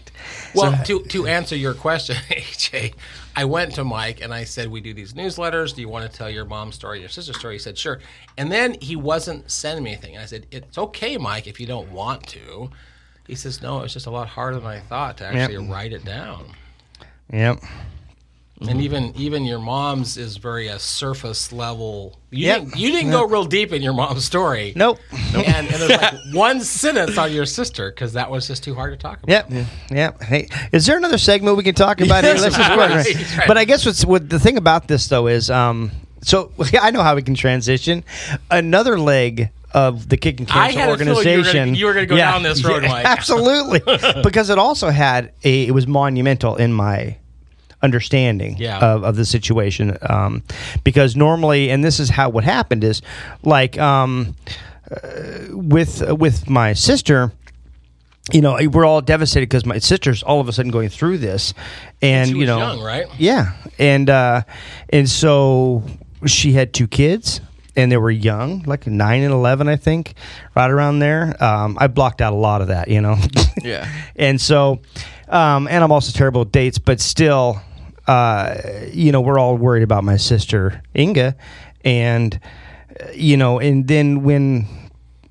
[0.54, 2.94] Well, to, to answer your question, AJ,
[3.38, 5.76] I went to Mike and I said, We do these newsletters.
[5.76, 7.54] Do you want to tell your mom's story, your sister's story?
[7.54, 8.00] He said, Sure.
[8.36, 10.16] And then he wasn't sending me anything.
[10.16, 12.72] And I said, It's okay, Mike, if you don't want to.
[13.28, 16.04] He says, No, it's just a lot harder than I thought to actually write it
[16.04, 16.48] down.
[17.32, 17.60] yep.
[18.60, 22.18] And even even your mom's is very a surface level.
[22.32, 22.60] You Yep.
[22.60, 24.74] didn't you didn't go real deep in your mom's story.
[24.76, 24.98] Nope.
[25.36, 28.94] And, and there's like one sentence on your sister because that was just too hard
[28.94, 29.52] to talk about.
[29.52, 29.68] Yep.
[29.92, 30.24] Yep.
[30.24, 32.24] Hey, is there another segment we can talk about?
[32.24, 33.06] Yes, Let's just of go course.
[33.16, 33.38] right.
[33.38, 33.48] Right.
[33.48, 35.92] But I guess what's what the thing about this though is um
[36.24, 38.04] so I know how we can transition.
[38.50, 41.76] Another leg of the Kick and I Cancel had a you were gonna- organization.
[41.76, 43.06] you were gonna go down this road, Mike.
[43.06, 43.82] Absolutely,
[44.24, 45.68] because it also had a.
[45.68, 47.18] It was monumental in my
[47.82, 48.80] understanding Yeah.
[48.80, 49.98] of, of the situation.
[50.02, 50.44] Um,
[50.84, 53.02] because normally, and this is how what happened is,
[53.44, 54.36] like um,
[54.92, 55.00] uh,
[55.52, 57.32] with with my sister
[58.34, 61.54] you know, we're all devastated because my sister's all of a sudden going through this,
[62.02, 63.06] and She you know, young, right?
[63.18, 64.42] Yeah, and uh,
[64.90, 65.82] and so
[66.26, 67.40] she had two kids,
[67.78, 70.14] and they were young, like nine and eleven, I think,
[70.58, 71.42] right around there.
[71.42, 73.16] Um, I blocked out a lot of that, you know.
[73.64, 73.90] Yeah.
[74.18, 74.82] and so,
[75.30, 77.62] um, and I'm also terrible with dates, but still,
[78.08, 78.56] uh,
[78.92, 81.36] you know, we're all worried about my sister Inga,
[81.84, 82.40] and
[83.02, 84.66] uh, you know, and then when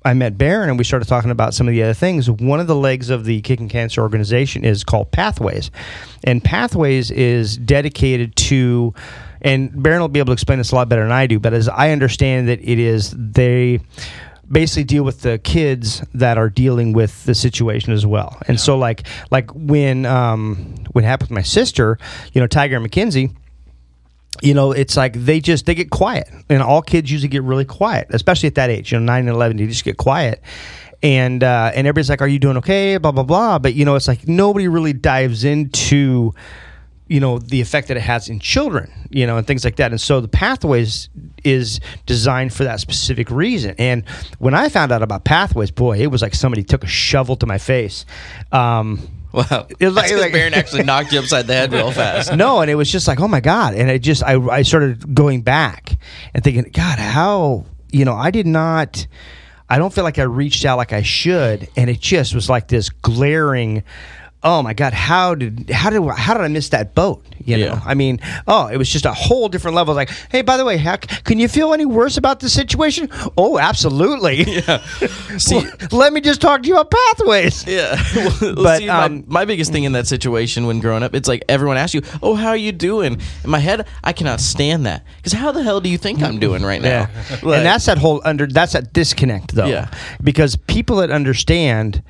[0.07, 2.31] I met Baron and we started talking about some of the other things.
[2.31, 5.69] One of the legs of the Kickin Cancer organization is called Pathways,
[6.23, 8.93] and Pathways is dedicated to.
[9.41, 11.39] And Baron will be able to explain this a lot better than I do.
[11.39, 13.79] But as I understand that, it is they
[14.51, 18.37] basically deal with the kids that are dealing with the situation as well.
[18.47, 21.97] And so like like when um when it happened with my sister,
[22.33, 23.35] you know, Tiger and McKenzie,
[24.41, 26.29] you know, it's like they just they get quiet.
[26.49, 29.29] And all kids usually get really quiet, especially at that age, you know, 9 and
[29.29, 30.41] 11, they just get quiet.
[31.03, 33.59] And uh, and everybody's like, "Are you doing okay?" Blah blah blah.
[33.59, 36.33] But you know, it's like nobody really dives into
[37.09, 39.91] you know the effect that it has in children you know and things like that
[39.91, 41.09] and so the pathways
[41.43, 44.07] is designed for that specific reason and
[44.39, 47.45] when i found out about pathways boy it was like somebody took a shovel to
[47.45, 48.05] my face
[48.51, 48.99] um,
[49.33, 49.67] Wow.
[49.79, 52.33] It was like- like- Baron actually knocked you upside the head real fast.
[52.35, 55.13] no, and it was just like, oh my god, and I just I I started
[55.13, 55.91] going back
[56.33, 59.05] and thinking, God, how you know I did not,
[59.69, 62.69] I don't feel like I reached out like I should, and it just was like
[62.69, 63.83] this glaring.
[64.43, 64.93] Oh my God!
[64.93, 67.25] How did how did how did I miss that boat?
[67.43, 67.81] You know, Yeah.
[67.85, 69.95] I mean, oh, it was just a whole different level.
[69.95, 73.09] Like, hey, by the way, heck can you feel any worse about the situation?
[73.37, 74.43] Oh, absolutely.
[74.67, 74.77] Yeah.
[75.37, 77.65] See- let me just talk to you about pathways.
[77.65, 77.95] Yeah.
[78.41, 81.27] Well, But, see, my, um, my biggest thing in that situation when growing up, it's
[81.27, 84.85] like everyone asks you, "Oh, how are you doing?" In my head, I cannot stand
[84.85, 87.07] that because how the hell do you think I'm doing right now?
[87.09, 89.65] Yeah, and that's that whole under that's that disconnect though.
[89.67, 89.87] Yeah.
[90.21, 92.01] because people that understand,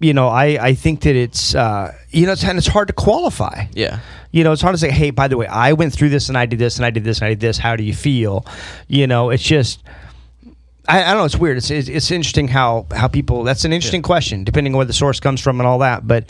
[0.00, 2.94] you know, I I think that it's uh, you know it's and it's hard to
[2.94, 3.66] qualify.
[3.72, 4.00] yeah.
[4.30, 6.36] You know, it's hard to say, hey, by the way, I went through this and
[6.36, 7.56] I did this and I did this and I did this.
[7.56, 8.44] How do you feel?
[8.86, 9.82] You know, it's just.
[10.86, 11.24] I, I don't know.
[11.24, 11.56] It's weird.
[11.56, 13.42] It's, it's it's interesting how how people.
[13.42, 16.06] That's an interesting question, depending on where the source comes from and all that.
[16.06, 16.24] But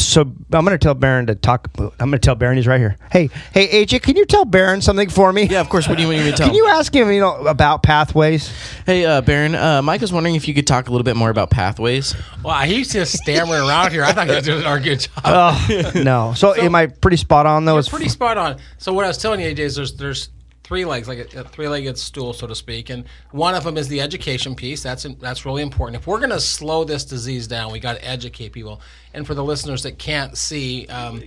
[0.00, 1.68] so I'm going to tell Baron to talk.
[1.78, 2.96] I'm going to tell Baron he's right here.
[3.10, 5.44] Hey, hey, AJ, can you tell Baron something for me?
[5.44, 5.88] Yeah, of course.
[5.88, 6.46] What do you want me to tell?
[6.46, 8.52] Can you ask him, you know, about pathways?
[8.86, 9.54] Hey, uh, Baron.
[9.54, 12.14] Uh, Mike was wondering if you could talk a little bit more about pathways.
[12.42, 14.04] Wow, he's just stammering around here.
[14.04, 15.22] I thought he was doing a good job.
[15.24, 16.32] Oh no.
[16.34, 17.72] So, am I pretty spot on though?
[17.72, 18.58] You're As pretty spot on.
[18.78, 20.28] So what I was telling you, AJ, is there's there's
[20.68, 23.88] three legs, like a, a three-legged stool, so to speak, and one of them is
[23.88, 24.82] the education piece.
[24.82, 25.96] That's that's really important.
[26.00, 28.80] If we're going to slow this disease down, we got to educate people.
[29.14, 31.22] And for the listeners that can't see, um,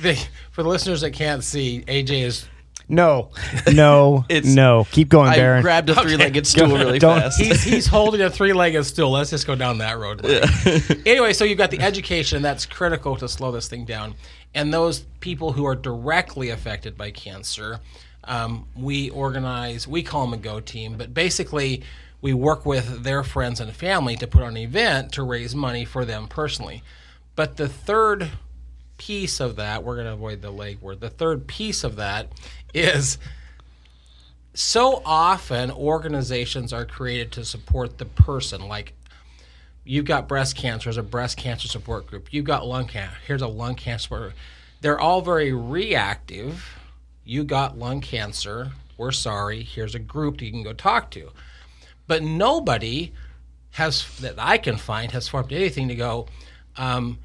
[0.00, 0.16] they,
[0.50, 2.48] for the listeners that can't see, AJ is
[2.88, 3.30] no,
[3.72, 4.84] no, It's- no.
[4.90, 5.62] Keep going, I Baron.
[5.62, 7.38] grabbed a three-legged stool really Don't- fast.
[7.40, 9.10] he's he's holding a three-legged stool.
[9.12, 10.24] Let's just go down that road.
[11.06, 14.14] anyway, so you've got the education, that's critical to slow this thing down.
[14.54, 17.78] And those people who are directly affected by cancer,
[18.24, 19.88] um, we organize.
[19.88, 21.82] We call them a Go team, but basically,
[22.20, 25.84] we work with their friends and family to put on an event to raise money
[25.84, 26.82] for them personally.
[27.34, 28.30] But the third
[28.98, 31.00] piece of that, we're going to avoid the leg word.
[31.00, 32.28] The third piece of that
[32.74, 33.16] is
[34.52, 38.92] so often organizations are created to support the person like
[39.84, 43.42] you've got breast cancer as a breast cancer support group you've got lung cancer here's
[43.42, 44.32] a lung cancer
[44.80, 46.79] they're all very reactive
[47.30, 51.30] you got lung cancer we're sorry here's a group that you can go talk to
[52.08, 53.12] but nobody
[53.70, 56.26] has that i can find has formed anything to go
[56.76, 57.18] um,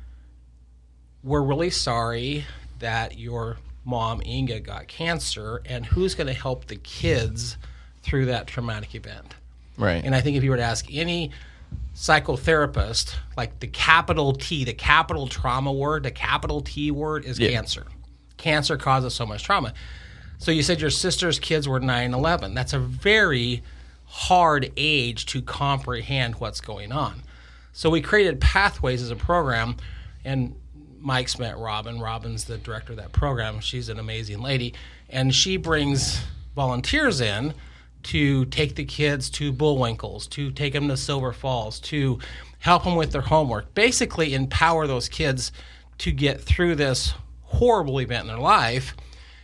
[1.23, 2.45] we're really sorry
[2.79, 7.57] that your mom Inga got cancer, and who's going to help the kids
[8.01, 9.35] through that traumatic event?
[9.77, 10.03] right.
[10.03, 11.31] And I think if you were to ask any
[11.95, 17.49] psychotherapist, like the capital T, the capital trauma word, the capital T word is Yeah.
[17.49, 17.85] cancer.
[18.37, 19.73] Cancer causes so much trauma.
[20.37, 22.53] So you said your sister's kids were 9 11.
[22.53, 23.63] That's a very
[24.05, 27.21] hard age to comprehend what's going on.
[27.73, 29.77] So we created Pathways as a program,
[30.23, 30.55] and
[30.99, 31.99] Mike's met Robin.
[31.99, 33.59] Robin's the director of that program.
[33.59, 34.73] She's an amazing lady,
[35.09, 36.23] and she brings
[36.55, 37.53] volunteers in
[38.03, 42.19] to take the kids to Bullwinkles, to take them to Silver Falls, to
[42.59, 43.73] help them with their homework.
[43.73, 45.51] Basically, empower those kids
[45.97, 47.13] to get through this
[47.55, 48.95] horrible event in their life,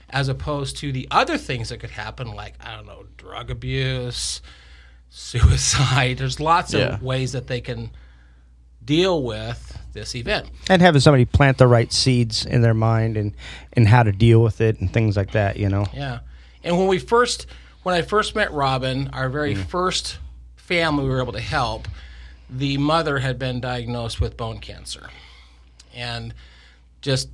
[0.10, 4.42] as opposed to the other things that could happen, like I don't know, drug abuse,
[5.10, 6.18] suicide.
[6.18, 6.96] There's lots Yeah.
[6.96, 7.92] of ways that they can
[8.84, 10.50] deal with this event.
[10.70, 13.34] and having somebody plant the right seeds in their mind and
[13.74, 15.58] and how to deal with it and things like that.
[15.58, 15.86] You know.
[15.94, 16.20] Yeah.
[16.64, 17.48] And when we first,
[17.84, 19.66] when I first met Robin, our very mm.
[19.66, 20.20] first
[20.56, 21.88] family we were able to help,
[22.50, 25.10] the mother had been diagnosed with bone cancer.
[25.94, 26.34] And
[27.02, 27.30] just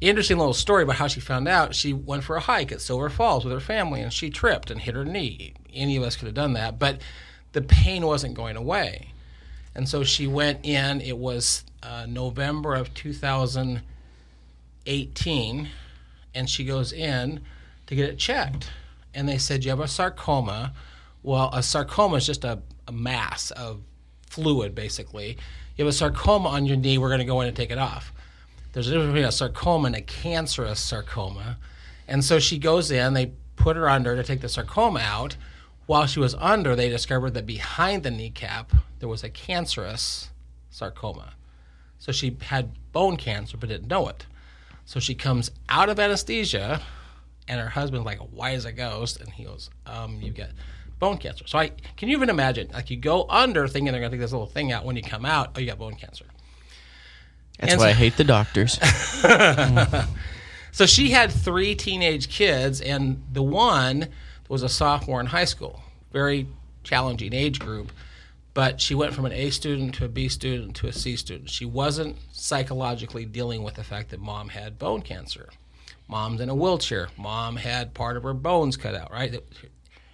[0.00, 1.74] interesting little story about how she found out.
[1.74, 4.80] She went for a hike at Silver Falls with her family and she tripped and
[4.80, 5.54] hit her knee.
[5.72, 7.00] Any of us could have done that, but
[7.52, 9.12] the pain wasn't going away.
[9.74, 15.68] And so she went in, it was uh, November of 2018,
[16.34, 17.40] and she goes in
[17.86, 18.70] to get it checked.
[19.14, 20.74] And they said, You have a sarcoma.
[21.22, 23.80] Well, a sarcoma is just a, a mass of
[24.28, 25.38] fluid, basically.
[25.76, 26.98] You have a sarcoma on your knee.
[26.98, 28.12] We're going to go in and take it off.
[28.72, 31.58] There's a difference between a sarcoma and a cancerous sarcoma.
[32.06, 35.36] And so she goes in, they put her under to take the sarcoma out.
[35.86, 40.30] While she was under, they discovered that behind the kneecap, there was a cancerous
[40.70, 41.34] sarcoma.
[41.98, 44.26] So she had bone cancer but didn't know it.
[44.84, 46.80] So she comes out of anesthesia,
[47.46, 50.50] and her husband's like "Why is a ghost, and he goes, um, "You got
[50.98, 52.68] bone cancer." So I can you even imagine?
[52.72, 54.84] Like you go under thinking they're gonna take this little thing out.
[54.84, 56.24] When you come out, oh, you got bone cancer.
[57.60, 58.78] That's why I hate the doctors.
[60.72, 64.08] So she had three teenage kids, and the one
[64.48, 65.82] was a sophomore in high school.
[66.12, 66.46] Very
[66.82, 67.92] challenging age group,
[68.54, 71.50] but she went from an A student to a B student to a C student.
[71.50, 75.50] She wasn't psychologically dealing with the fact that mom had bone cancer.
[76.08, 77.08] Mom's in a wheelchair.
[77.16, 79.42] Mom had part of her bones cut out, right?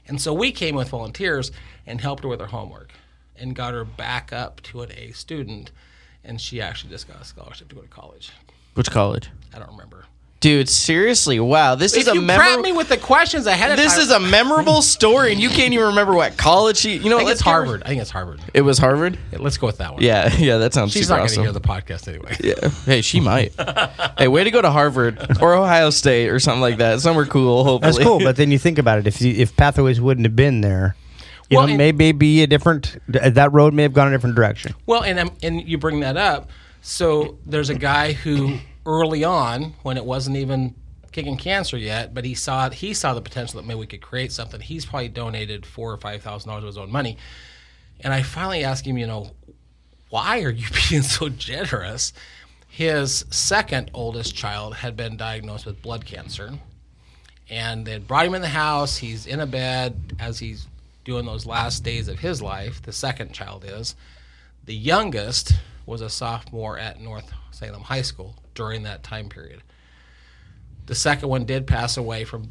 [0.07, 1.51] And so we came with volunteers
[1.87, 2.93] and helped her with her homework
[3.35, 5.71] and got her back up to an A student.
[6.27, 8.31] And she actually just got a scholarship to go to college.
[8.75, 9.31] Which college?
[9.55, 10.05] I don't remember.
[10.41, 11.77] Dude, seriously, wow.
[11.77, 14.03] This If is a you prep memorable me with the questions ahead of This time,
[14.03, 17.21] is a memorable story and you can't even remember what college she you know I
[17.21, 17.83] think it's give her- Harvard.
[17.85, 18.41] I think it's Harvard.
[18.53, 19.19] It was Harvard?
[19.33, 20.03] Yeah, let's go with that one.
[20.03, 21.43] Yeah, yeah, that sounds she's super not going to awesome.
[21.45, 22.37] hear the podcast anyway.
[22.45, 22.69] Yeah.
[22.85, 23.55] Hey, she might.
[24.19, 27.01] hey, way to go to Harvard or Ohio State or something like that.
[27.01, 27.93] Somewhere cool, hopefully.
[27.93, 29.07] That's cool, but then you think about it.
[29.07, 30.97] If you, if Pathways wouldn't have been there,
[31.49, 32.97] you Well, know, maybe be a different.
[33.09, 34.75] That road may have gone a different direction.
[34.87, 36.51] Well, and um, and you bring that up.
[36.83, 40.75] So there's a guy who early on, when it wasn't even
[41.13, 44.33] Kickin Cancer yet, but he saw he saw the potential that maybe we could create
[44.33, 44.61] something.
[44.61, 47.17] He's probably donated four or five thousand dollars of his own money,
[48.01, 49.31] and I finally asked him, you know,
[50.11, 52.13] why are you being so generous?
[52.69, 56.59] His second oldest child had been diagnosed with blood cancer,
[57.49, 58.99] and they brought him in the house.
[58.99, 60.67] He's in a bed as he's
[61.07, 62.83] doing those last days of his life.
[62.83, 63.95] The second child is.
[64.65, 65.55] The youngest
[65.87, 69.63] was a sophomore at North Salem High School during that time period.
[70.87, 72.49] The second one did pass away from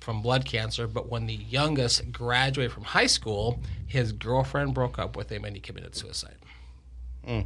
[0.00, 5.16] from blood cancer, but when the youngest graduated from high school, his girlfriend broke up
[5.16, 6.36] with him and he committed suicide.
[7.26, 7.40] Hmm.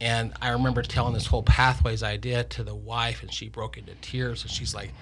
[0.00, 3.94] And I remember telling this whole pathways idea to the wife, and she broke into
[4.02, 4.42] tears.
[4.42, 4.92] And she's like,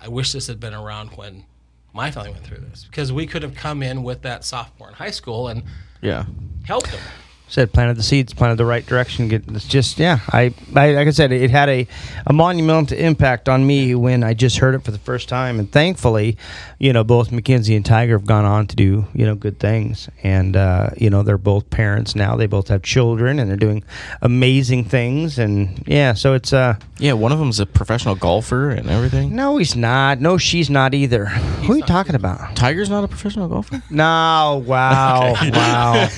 [0.00, 1.46] "I wish this had been around when
[1.92, 4.94] my family went through this, because we could have come in with that sophomore in
[4.94, 5.62] high school and
[6.00, 6.24] Yeah.
[6.64, 7.00] helped them."
[7.48, 9.28] Said planted the seeds, planted the right direction.
[9.28, 10.20] Get it's just yeah.
[10.28, 11.86] I, I like I said, it had a,
[12.26, 15.70] a monumental impact on me when I just heard it for the first time, and
[15.70, 16.38] thankfully,
[16.78, 20.08] you know, both Mackenzie and Tiger have gone on to do you know good things,
[20.22, 22.36] and uh, you know they're both parents now.
[22.36, 23.84] They both have children, and they're doing
[24.22, 26.14] amazing things, and yeah.
[26.14, 29.36] So it's uh Yeah, one of them's a professional golfer and everything.
[29.36, 30.20] no, he's not.
[30.22, 31.26] No, she's not either.
[31.26, 32.56] Who are you talking about?
[32.56, 33.82] Tiger's not a professional golfer?
[33.90, 36.08] No, wow, wow.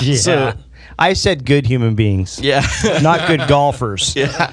[0.00, 0.31] yeah.
[0.98, 2.62] I said good human beings, Yeah.
[3.02, 4.14] not good golfers.
[4.16, 4.50] Yeah.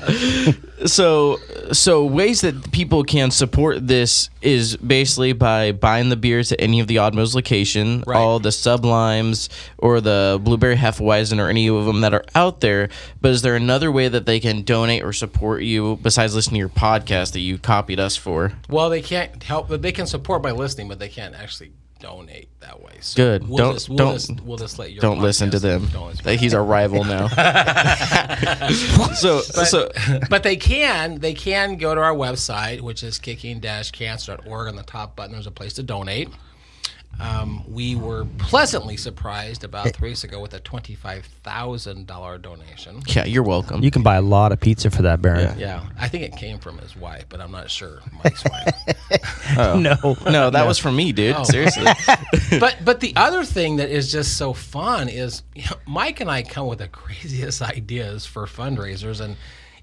[0.86, 1.38] so
[1.74, 6.80] so ways that people can support this is basically by buying the beers at any
[6.80, 8.18] of the Odd Moe's location, Right.
[8.18, 12.90] all the Sublimes or the Blueberry Hefeweizen or any of them that are out there.
[13.22, 16.60] But is there another way that they can donate or support you besides listening to
[16.60, 18.54] your podcast that you copied us for?
[18.70, 22.50] Well, they can't help, but they can support by listening, but they can't actually donate
[22.62, 22.94] that way.
[23.02, 23.48] So Good.
[23.48, 25.88] We'll Don't- just, we'll don't- just, we'll just let your Don't listen to them.
[25.94, 26.38] Don't listen.
[26.38, 27.28] He's our rival now.
[29.14, 29.90] so so
[30.30, 35.16] but they can they can go to our website which is kickin-cancer.org on the top
[35.16, 36.30] button there's a place to donate
[37.20, 43.44] um, we were pleasantly surprised about three weeks ago with a $25000 donation yeah, you're
[43.44, 43.84] welcome.
[43.84, 45.58] You can buy a lot of pizza for that, Baron.
[45.60, 48.76] yeah i think it came from his wife but i'm not sure mike's wife
[49.58, 51.36] No, no, that was from me, dude.
[51.36, 51.44] Oh.
[51.44, 51.86] Seriously.
[52.60, 56.30] but but the other thing that is just so fun is you know, Mike and
[56.30, 59.36] I come with the craziest ideas for fundraisers and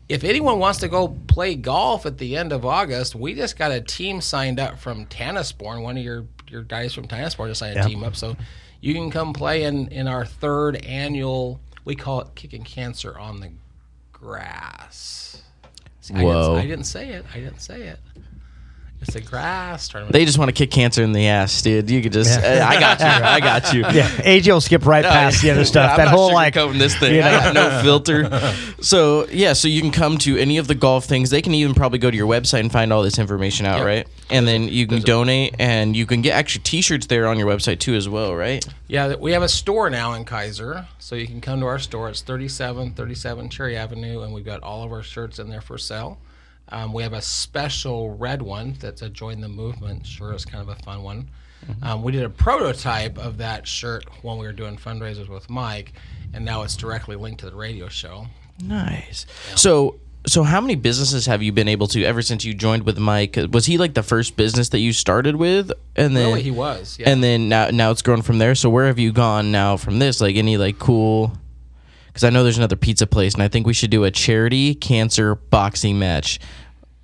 [0.08, 3.72] if anyone wants to go play golf at the end of August, we just got
[3.72, 5.82] a team signed up from Tanasbourne.
[5.82, 7.06] One of your your guys from
[7.48, 7.86] just signed a Yeah.
[7.86, 8.36] team up, so
[8.80, 11.60] you can come play in in our third annual.
[11.84, 13.50] We call it Kicking Cancer on the
[14.12, 15.42] Grass.
[16.00, 16.56] See, I didn't- Whoa.
[16.56, 17.24] I didn't say it.
[17.34, 17.98] I didn't say it.
[19.02, 20.12] It's a grass tournament.
[20.14, 21.88] They just want to kick cancer in the ass, dude.
[21.90, 23.06] You could just, eh, I got you.
[23.26, 23.80] I got you.
[23.82, 25.88] yeah, AJ will skip right past the other stuff.
[25.88, 27.14] Yeah, I'm that not whole like sugarcoating this thing.
[27.14, 28.28] you I got no filter.
[28.80, 31.30] So yeah, so you can come to any of the golf things.
[31.30, 33.86] They can even probably go to your website and find all this information out, Yep.
[33.86, 34.08] right?
[34.30, 37.78] And then you can donate, and you can get actually T-shirts there on your website
[37.78, 38.66] too, as well, right?
[38.88, 42.08] Yeah, we have a store now in Keizer, so you can come to our store.
[42.08, 46.18] It's 3737 Cherry Avenue, and we've got all of our shirts in there for sale.
[46.70, 50.34] Um, we have a special red one that's a Join the Movement shirt.
[50.34, 51.28] It's kind of a fun one.
[51.82, 55.92] Um, we did a prototype of that shirt when we were doing fundraisers with Mike,
[56.32, 58.26] and now it's directly linked to the radio show.
[58.62, 59.26] Nice.
[59.56, 62.98] So, so how many businesses have you been able to ever since you joined with
[62.98, 63.36] Mike?
[63.52, 66.98] Was he like the first business that you started with, and then Really, he was.
[67.00, 67.10] Yeah.
[67.10, 68.54] and then now now it's grown from there.
[68.54, 70.20] So where have you gone now from this?
[70.20, 71.32] Like any like cool?
[72.16, 74.74] Because I know there's another pizza place, and I think we should do a charity
[74.74, 76.40] cancer boxing match.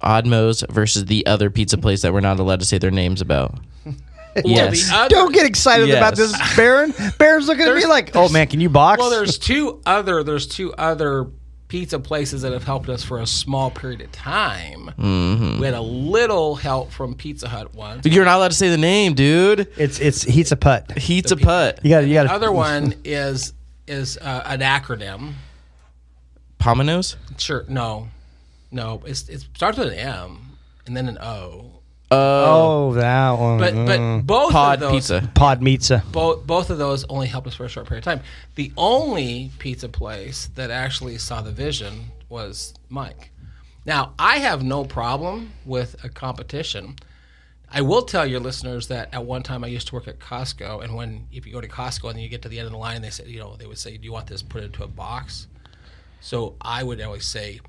[0.01, 3.21] Odd Moe's versus the other pizza place that we're not allowed to say their names
[3.21, 3.59] about.
[4.43, 4.89] yes.
[4.89, 6.95] the other- Don't get excited about this, Baron.
[7.19, 10.23] Baron's looking at me There's- like, "Oh man, can you box?" Well, there's two other
[10.25, 11.27] there's two other
[11.69, 14.91] pizza places that have helped us for a small period of time.
[14.99, 15.59] Mm-hmm.
[15.61, 18.07] We had a little help from Pizza Hut once.
[18.07, 19.69] You're not allowed to say the name, dude.
[19.77, 20.97] it's it's he's a putt.
[20.97, 21.81] Heat's a putt.
[21.83, 23.53] You got you got The other one is
[23.87, 25.35] is uh, an acronym.
[26.59, 27.17] Pominos.
[27.39, 28.09] Sure, no,
[28.71, 29.03] no.
[29.07, 30.57] It's it starts with an M
[30.87, 31.71] and then an O.
[32.15, 33.59] Oh, that one.
[33.59, 33.87] But Mm.
[33.87, 35.31] but both Pod of those, pizza.
[35.35, 36.05] pod pizza.
[36.13, 38.21] both both of those only helped us for a short period of time.
[38.55, 43.31] The only pizza place that actually saw the vision was Mike.
[43.85, 46.97] Now, I have no problem with a competition.
[47.75, 50.85] I will tell your listeners that at one time I used to work at Costco,
[50.85, 52.73] and when if you go to Costco and then you get to the end of
[52.73, 54.85] the line, they said, you know, they would say, "Do you want this put into
[54.85, 55.47] a box?"
[56.21, 57.61] So I would always say,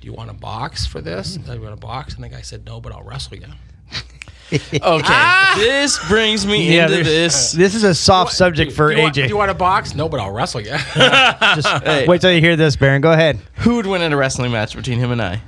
[0.00, 1.42] "Do you want a box for this?" Hmm.
[1.42, 2.14] Do you want a box?
[2.14, 3.46] And the guy said, "No, but I'll wrestle you."
[4.50, 5.54] Okay, ah!
[5.58, 7.52] this brings me into this.
[7.54, 9.28] Uh, this is a soft subject for do you Want, do AJ.
[9.28, 9.94] you want a box?
[9.94, 10.70] No, but I'll wrestle you.
[10.94, 12.06] Just Hey.
[12.08, 13.02] wait till you hear this, Baron.
[13.02, 13.38] Go ahead.
[13.56, 15.42] Who would win in a wrestling match between him and I?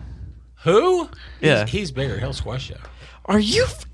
[0.65, 1.09] Who?
[1.41, 1.63] Yeah.
[1.65, 2.19] He's, he's bigger.
[2.19, 2.77] He'll squash you.
[3.25, 3.65] Are you?
[3.65, 3.87] F-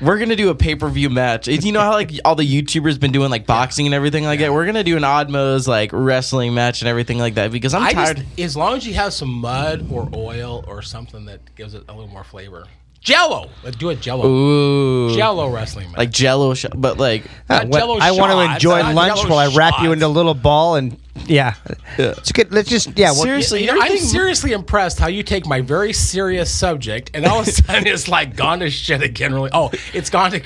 [0.00, 1.48] We're gonna do a pay per view match.
[1.48, 4.40] It's- You know how like all the YouTubers been doing like boxing and everything like
[4.40, 4.52] that.
[4.52, 7.82] We're gonna do an Odd Moe's like wrestling match and everything like that because I'm
[7.82, 8.16] I tired.
[8.18, 11.84] just, as long as you have some mud or oil or something that gives it
[11.88, 12.64] a little more flavor.
[13.00, 13.48] Jello.
[13.62, 14.26] Let's do a Jello.
[14.26, 15.98] Ooh, Jello wrestling match.
[15.98, 19.30] like Jello, sh- but like Not what- Jell-O I want to enjoy not lunch Jell-O
[19.30, 20.96] while I wrap you into a little ball and
[21.26, 21.54] yeah,
[21.98, 22.52] it's good.
[22.52, 23.10] Let's just yeah.
[23.10, 27.24] what- Seriously, You know, I'm seriously impressed how you take my very serious subject and
[27.26, 29.34] all of a sudden it's like gone to shit again.
[29.34, 29.50] Really?
[29.52, 30.40] Oh, it's gone to.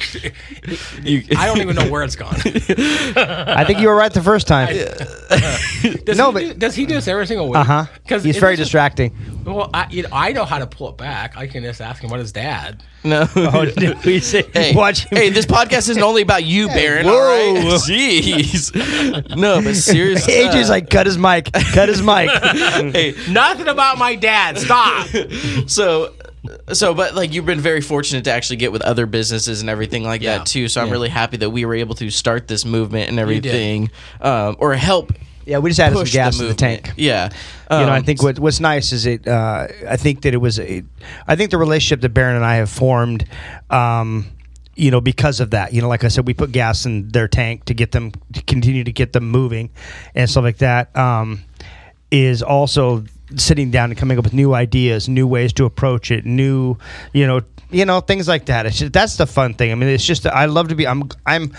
[1.03, 2.35] you, I don't even know where it's gone.
[3.17, 4.69] I think you were right the first time.
[6.05, 7.57] Does No, he but- do, does he do this every single week?
[7.57, 7.87] Uh huh.
[8.03, 9.15] Because He's very distracting.
[9.45, 11.37] Well, I, you know, I know how to pull it back.
[11.37, 12.83] I can just ask him what his dad.
[13.05, 13.27] No.
[13.37, 15.19] Oh, did we say Hey, watch him?
[15.19, 17.07] hey, this podcast isn't only about you, Baron.
[17.07, 17.13] whoa.
[17.13, 19.37] All right, jeez.
[19.37, 22.31] No, but seriously, AJ's like cut his mic, cut his mic.
[22.31, 24.59] hey, Nothing about my dad.
[24.59, 25.07] Stop.
[25.67, 26.13] so
[26.73, 30.03] so but like you've been very fortunate to actually get with other businesses and everything
[30.03, 30.39] like Yeah.
[30.39, 33.21] that too so i'm really happy that we were able to start this movement and
[33.21, 35.13] everything um, or help
[35.45, 36.93] Yeah, we just added some gas the in the tank.
[36.97, 37.31] yeah
[37.71, 39.27] you know, I Um, think what, what's nice is it.
[39.27, 40.59] Uh, I think that it was.
[40.61, 40.83] A,
[41.27, 43.25] I think the relationship that Baron and I have formed.
[43.71, 44.27] Um,
[44.75, 47.29] you know, because of that, you know, like I said, we put gas in their
[47.29, 49.71] tank to get them to continue to get them moving,
[50.15, 50.95] and stuff like that.
[50.97, 51.45] Um,
[52.11, 53.05] is also
[53.37, 56.77] sitting down and coming up with new ideas, new ways to approach it, new,
[57.15, 57.41] you know,
[57.71, 58.67] you know, things like that.
[58.67, 59.73] It's just, that's the fun thing.
[59.73, 60.87] I mean, it's just I love to be.
[60.87, 61.53] I'm I'm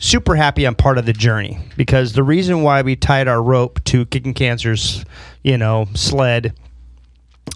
[0.00, 3.82] super happy I'm part of the journey because the reason why we tied our rope
[3.84, 5.04] to Kickin Cancer's,
[5.44, 6.52] you know, sled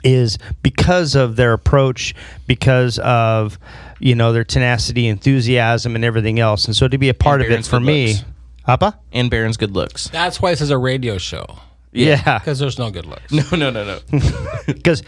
[0.05, 2.15] is because of their approach,
[2.47, 3.59] because of
[3.99, 6.67] you know their tenacity, enthusiasm, and everything else.
[6.67, 8.25] And so to be a part of it for me, looks.
[8.67, 11.45] Appa, and baron's good looks That's why this is a radio show.
[11.93, 13.33] yeah, Because there's no good looks.
[13.33, 14.21] no no no no
[14.67, 15.03] because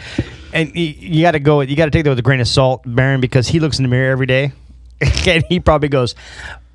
[0.52, 1.60] and you, you got to go.
[1.60, 3.82] You got to take that with a grain of salt, Baron, because he looks in
[3.82, 4.52] the mirror every day,
[5.26, 6.14] and he probably goes,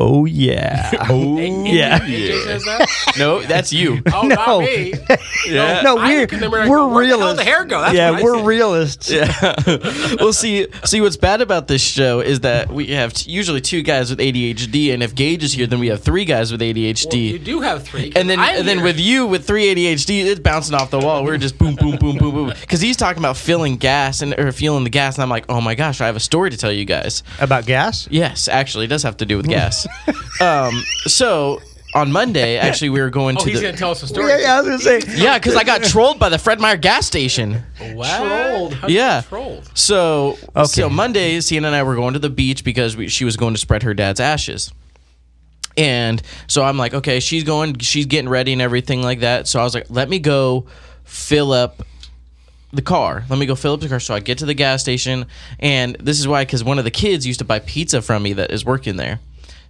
[0.01, 2.87] "Oh yeah, oh yeah." AJ says that?
[3.17, 4.35] no that's you Oh, No.
[4.35, 4.93] not me.
[5.47, 7.37] yeah No, I we're look in the mirror and we're go, "Where the hell realists.
[7.37, 8.43] did the hair go?" That's yeah, we're say.
[8.45, 9.11] realists.
[9.11, 9.53] Yeah.
[10.19, 13.81] well, see, see, what's bad about this show is that we have t- usually two
[13.83, 17.05] guys with ADHD, and if Gage is here, then we have three guys with ADHD.
[17.11, 18.11] Well, you do have three.
[18.15, 18.85] and then, I'm and then here.
[18.85, 21.23] with you with three ADHD, it's bouncing off the wall.
[21.23, 22.53] We're just boom, boom, boom, boom, boom.
[22.61, 25.61] Because he's talking about filling gas and or feeling the gas, and I'm like, oh
[25.61, 27.23] my gosh, I have a story to tell you guys.
[27.39, 28.07] About gas?
[28.11, 29.87] Yes, actually, it does have to do with gas.
[30.41, 30.73] um,
[31.05, 31.61] so
[31.93, 34.29] on Monday, actually, we were going Oh, to he's the gonna tell us a story.
[34.29, 35.01] Yeah, yeah, I was gonna say.
[35.21, 37.61] yeah, because I got trolled by the Fred Meyer gas station.
[37.93, 38.17] What?
[38.17, 38.73] Trolled.
[38.75, 39.21] How'd you Yeah.
[39.21, 39.69] Trolled.
[39.77, 40.65] So, Okay.
[40.67, 43.53] so Monday, Sienna and I were going to the beach because we, she was going
[43.53, 44.71] to spread her dad's ashes.
[45.77, 49.47] And so I'm like, okay, she's going, she's getting ready and everything like that.
[49.47, 50.65] So I was like, let me go
[51.05, 51.81] fill up
[52.73, 53.23] the car.
[53.29, 53.99] Let me go fill up the car.
[53.99, 55.25] So I get to the gas station,
[55.59, 58.33] and this is why, because one of the kids used to buy pizza from me
[58.33, 59.19] that is working there.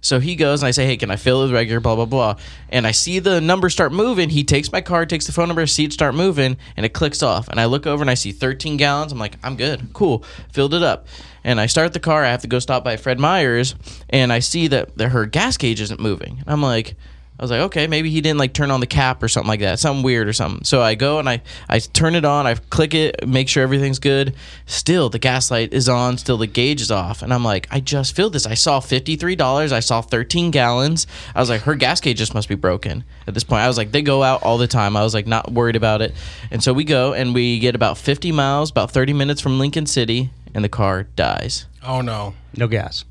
[0.02, 2.04] So he goes and I say, "Hey, can I fill it with regular?" Blah blah
[2.04, 2.36] blah.
[2.68, 4.28] And I see the number start moving.
[4.28, 7.22] He takes my card, takes the phone number, see it start moving, and it clicks
[7.22, 7.48] off.
[7.48, 9.12] And I look over and I see 13 gallons.
[9.12, 11.06] I'm like, "I'm good, cool." Filled it up,
[11.44, 12.24] And I start the car.
[12.24, 13.74] I have to go stop by Fred Meyer's,
[14.10, 16.38] and I see that, that her gas gauge isn't moving.
[16.38, 16.94] And I'm like,
[17.38, 19.60] I was like, okay, maybe he didn't like turn on the cap or something like
[19.60, 20.64] that, something weird or something.
[20.64, 23.98] So I go and I I turn it on, I click it, make sure everything's
[23.98, 24.34] good.
[24.66, 27.80] Still, the gas light is on, still the gauge is off, and I'm like, I
[27.80, 28.46] just filled this.
[28.46, 31.06] I saw fifty three dollars, I saw thirteen gallons.
[31.34, 33.62] I was like, her gas gauge just must be broken at this point.
[33.62, 34.96] I was like, they go out all the time.
[34.96, 36.14] I was like, not worried about it,
[36.52, 39.86] and so we go and we get about fifty miles, about thirty minutes from Lincoln
[39.86, 41.66] City, and the car dies.
[41.82, 42.34] Oh no.
[42.56, 43.04] No gas.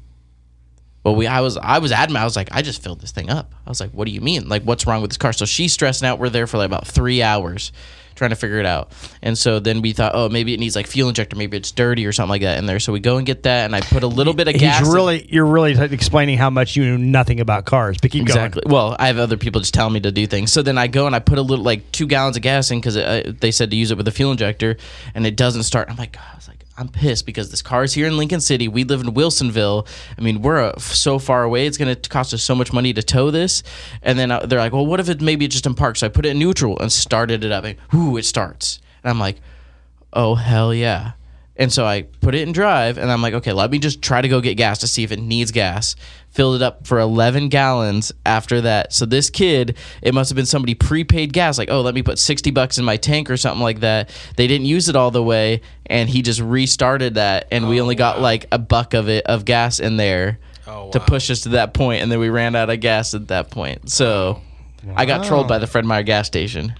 [1.04, 2.22] Well, we I was I was adamant.
[2.22, 3.54] I was like, I just filled this thing up.
[3.66, 4.47] I was like, what do you mean?
[4.47, 5.34] Like, what's wrong with this car?
[5.34, 6.20] So she's stressing out.
[6.20, 7.72] We're there for like about three hours
[8.22, 8.91] trying to figure it out.
[9.24, 12.06] And so then we thought, oh, maybe it needs like fuel injector, maybe it's dirty
[12.06, 12.80] or something like that in there.
[12.80, 14.80] So we go and get that, and I put a little bit of gas.
[14.80, 17.97] He's in- really, you're really t- explaining how much you know nothing about cars.
[17.99, 18.62] But keep Exactly.
[18.66, 20.54] Well, I have other people just telling me to do things.
[20.54, 22.80] So then I go and I put a little, like two gallons of gas in
[22.80, 24.78] because uh, they said to use it with a fuel injector,
[25.16, 25.89] and it doesn't start.
[25.89, 28.68] I'm like, I was like, I'm pissed because this car is here in Lincoln City.
[28.68, 29.88] We live in Wilsonville.
[30.18, 31.68] I mean, we're uh, so far away.
[31.68, 33.62] It's going to cost us so much money to tow this.
[34.02, 35.96] And then uh, they're like, well, what if it maybe just in park?
[35.96, 37.66] So I put it in neutral and started it up.
[37.66, 38.80] And whoo, it starts.
[39.04, 39.38] And I'm like,
[40.12, 41.12] oh hell yeah.
[41.62, 44.20] And so I put it in drive, and I'm like, okay, let me just try
[44.20, 45.95] to go get gas to see if it needs gas.
[46.32, 48.91] Filled it up for 11 gallons after that.
[48.93, 52.18] So this kid, it must have been somebody prepaid gas, like, oh, let me put
[52.18, 54.09] 60 bucks in my tank or something like that.
[54.38, 57.84] They didn't use it all the way, and he just restarted that, and we oh,
[57.84, 61.41] only got like a buck of it of gas in there Oh, to push us
[61.41, 63.91] to that point, and then we ran out of gas at that point.
[63.91, 64.41] So
[64.95, 66.74] I got trolled by the Fred Meyer gas station.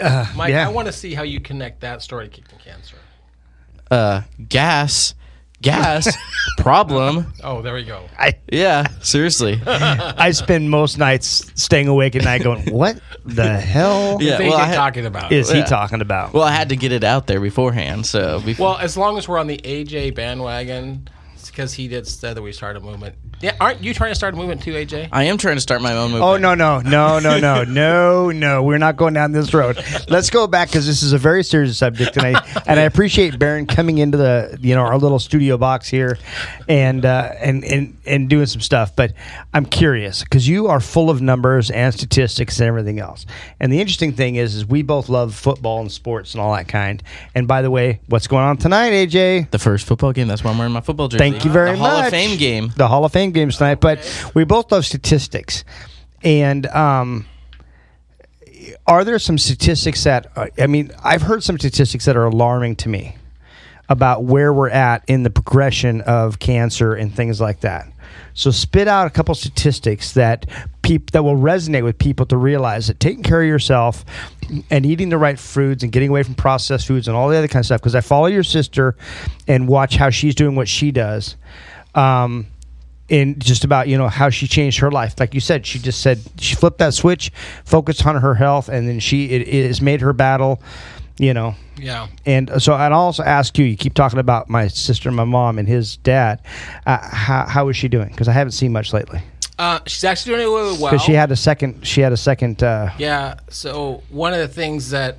[0.00, 0.66] Uh, Mike, yeah.
[0.66, 2.96] I want to see how you connect that story to Kickin Cancer.
[3.90, 5.14] Uh, gas,
[5.62, 6.14] gas,
[6.58, 7.32] problem.
[7.42, 8.08] Oh, there we go.
[8.18, 9.60] I, Yeah, seriously.
[9.66, 14.56] I spend most nights staying awake at night going, what the hell Yeah, What well,
[14.58, 15.32] I had- talking about?
[15.32, 16.32] is he talking about?
[16.34, 18.06] Well, I had to get it out there beforehand.
[18.06, 21.08] So before, Well, as long as we're on the AJ bandwagon,
[21.46, 23.14] because he did said that we started a movement.
[23.40, 25.10] Yeah, aren't you trying to start a movement too, AJ?
[25.12, 26.24] I am trying to start my own movement.
[26.24, 28.62] Oh no no no no no no no!
[28.64, 29.82] We're not going down this road.
[30.08, 33.38] Let's go back because this is a very serious subject, and I and I appreciate
[33.38, 36.18] Baron coming into the you know our little studio box here,
[36.68, 38.96] and uh, and and and doing some stuff.
[38.96, 39.12] But
[39.54, 43.24] I'm curious because you are full of numbers and statistics and everything else.
[43.60, 46.66] And the interesting thing is, is we both love football and sports and all that
[46.66, 47.02] kind.
[47.36, 49.50] And by the way, what's going on tonight, AJ?
[49.50, 50.26] The first football game.
[50.26, 51.18] That's why I'm wearing my football jersey.
[51.18, 51.90] Thank you very the much.
[51.90, 52.72] Hall of Fame game.
[52.76, 53.80] The Hall of Fame games tonight.
[53.80, 55.64] But we both love statistics.
[56.22, 57.26] And um,
[58.86, 62.76] are there some statistics that, uh, I mean, I've heard some statistics that are alarming
[62.76, 63.16] to me
[63.88, 67.86] about where we're at in the progression of cancer and things like that.
[68.34, 70.46] So spit out a couple statistics that
[70.82, 74.04] peop- that will resonate with people to realize that taking care of yourself
[74.70, 77.48] and eating the right foods and getting away from processed foods and all the other
[77.48, 77.80] kind of stuff.
[77.80, 78.96] Because I follow your sister
[79.46, 81.36] and watch how she's doing what she does.
[81.94, 82.46] Um,
[83.08, 86.00] in just about you know how she changed her life like you said she just
[86.02, 87.32] said she flipped that switch
[87.64, 90.60] focused on her health and then she it, it has made her battle
[91.18, 92.08] you know Yeah.
[92.26, 93.64] and so I'd also ask you.
[93.64, 96.40] You keep talking about my sister, my mom, and his dad.
[96.86, 98.08] Uh, how how is she doing?
[98.10, 99.20] Because I haven't seen much lately.
[99.58, 100.92] Uh, she's actually doing really well.
[100.92, 101.84] Because she had a second.
[101.84, 102.62] She had a second.
[102.62, 103.34] Uh, Yeah.
[103.50, 105.18] So one of the things that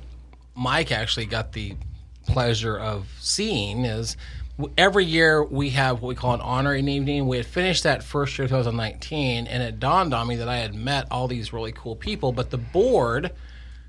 [0.54, 1.76] Mike actually got the
[2.26, 4.16] pleasure of seeing is
[4.76, 7.26] every year we have what we call an honoring evening.
[7.26, 10.74] We had finished that first year, 2019, and it dawned on me that I had
[10.74, 13.32] met all these really cool people, but the board,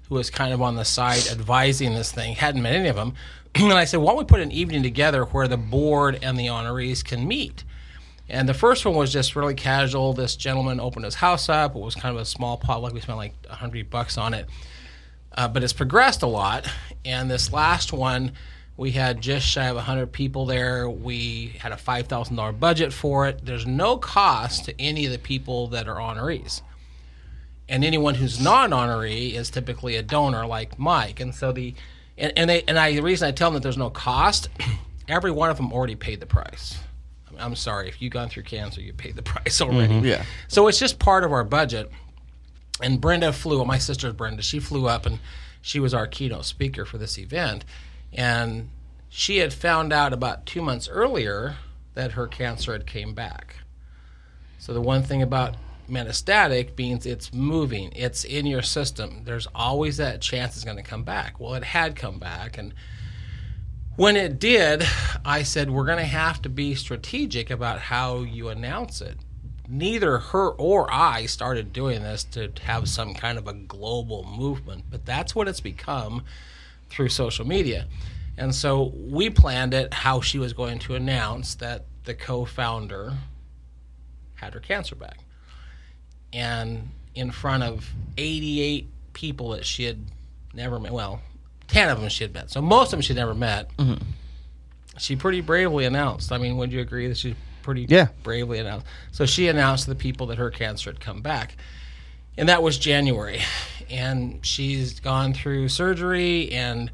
[0.10, 3.14] who was kind of on the side advising this thing, hadn't met any of them.
[3.56, 6.48] and I said, why don't we put an evening together where the board and the
[6.48, 7.64] honorees can meet?
[8.32, 10.14] And the first one was just really casual.
[10.14, 11.76] This gentleman opened his house up.
[11.76, 12.94] It was kind of a small potluck.
[12.94, 14.48] We spent like hundred bucks on it,
[15.34, 16.66] uh, but it's progressed a lot.
[17.04, 18.32] And this last one,
[18.82, 20.90] we had just shy of hundred people there.
[20.90, 23.46] We had a five thousand dollar budget for it.
[23.46, 26.64] There's no cost to any of the people that are honorees,
[27.70, 31.20] and anyone who's not an honoree is typically a donor like Mike.
[31.20, 31.76] And so the
[32.18, 34.50] and, and they and I the reason I tell them that there's no cost,
[35.08, 36.80] every one of them already paid the price.
[37.28, 39.94] I mean, I'm sorry if you've gone through cancer, you paid the price already.
[39.94, 40.06] Mm-hmm.
[40.08, 40.26] Yeah.
[40.48, 41.92] So it's just part of our budget.
[42.82, 43.64] And Brenda flew.
[43.64, 44.42] My sister's Brenda.
[44.42, 45.20] She flew up and
[45.62, 47.64] she was our keynote speaker for this event.
[48.14, 48.70] And
[49.09, 51.57] she had found out about two months earlier
[51.93, 53.57] that her cancer had came back.
[54.57, 55.55] So the one thing about
[55.89, 59.22] metastatic means it's moving, it's in your system.
[59.26, 61.39] There's always that chance it's going to come back.
[61.39, 62.74] Well, it had come back, and
[63.97, 64.84] when it did,
[65.26, 69.18] I said we're going to have to be strategic about how you announce it.
[69.68, 74.86] Neither her or I started doing this to have some kind of a global movement,
[74.89, 76.24] but that's what it's become
[76.92, 77.88] through social media.
[78.38, 83.14] And so we planned it how she was going to announce that the co-founder
[84.36, 85.20] had her cancer back.
[86.34, 90.00] And in front of 88 people that she had
[90.54, 91.22] never met, well,
[91.68, 92.50] 10 of them she had met.
[92.50, 93.76] So most of them she'd never met.
[93.78, 94.04] Mm-hmm.
[94.98, 96.32] She pretty bravely announced.
[96.32, 98.08] I mean, would you agree that she pretty Yeah.
[98.24, 98.86] bravely announced?
[99.12, 101.56] So she announced to the people that her cancer had come back.
[102.38, 103.42] And that was January.
[103.90, 106.92] And she's gone through surgery and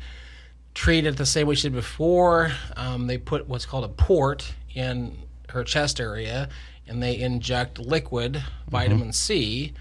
[0.74, 2.52] treated the same way she did before.
[2.76, 5.18] Um, they put what's called a port in
[5.50, 6.50] her chest area,
[6.88, 9.74] and they inject liquid vitamin C,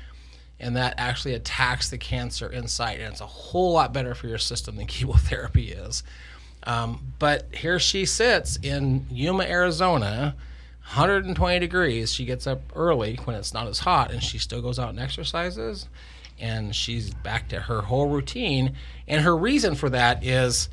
[0.59, 4.39] and that actually attacks the cancer inside, and it's a whole lot better for your
[4.39, 6.03] system than chemotherapy is.
[6.63, 10.35] Um, but here she sits in Yuma, Arizona,
[10.87, 12.13] 120 degrees.
[12.13, 15.01] She gets up early when it's not as hot, and she still goes out and
[15.01, 15.89] exercises.
[16.39, 18.77] And she's back to her whole routine.
[19.09, 20.69] And her reason for that is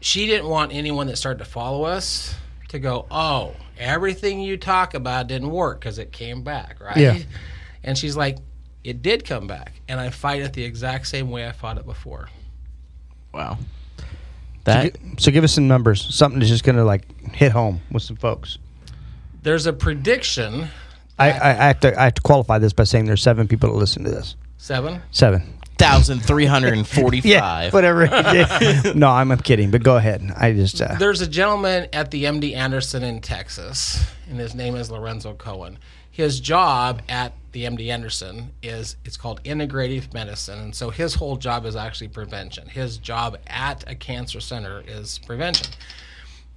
[0.00, 2.34] she didn't want anyone that started to follow us
[2.68, 6.96] to go, oh, everything you talk about didn't work because it came back, right?
[6.96, 7.18] Yeah.
[7.82, 8.38] And she's like,
[8.82, 9.74] it did come back.
[9.86, 12.28] And I fight it the exact same way I fought it before.
[13.32, 13.58] Wow.
[14.64, 18.02] That So give us some numbers, something that's just going to like hit home with
[18.02, 18.58] some folks.
[19.44, 20.68] There's a prediction
[21.18, 23.70] I, I, I have to I have to qualify this by saying there's seven people
[23.70, 24.36] that listen to this.
[24.58, 25.00] seven.
[25.10, 25.42] Seven.
[25.78, 26.86] thousand three hundred and
[27.24, 28.06] Yeah, whatever.
[28.94, 30.22] no, I'm, I'm kidding, but go ahead.
[30.36, 34.74] I just uh, There's a gentleman at the MD Anderson in Texas, and his name
[34.74, 35.78] is Lorenzo Cohen.
[36.10, 41.36] His job at the MD Anderson is it's called integrative medicine, and so his whole
[41.36, 42.68] job is actually prevention.
[42.68, 45.68] His job at a cancer center is prevention.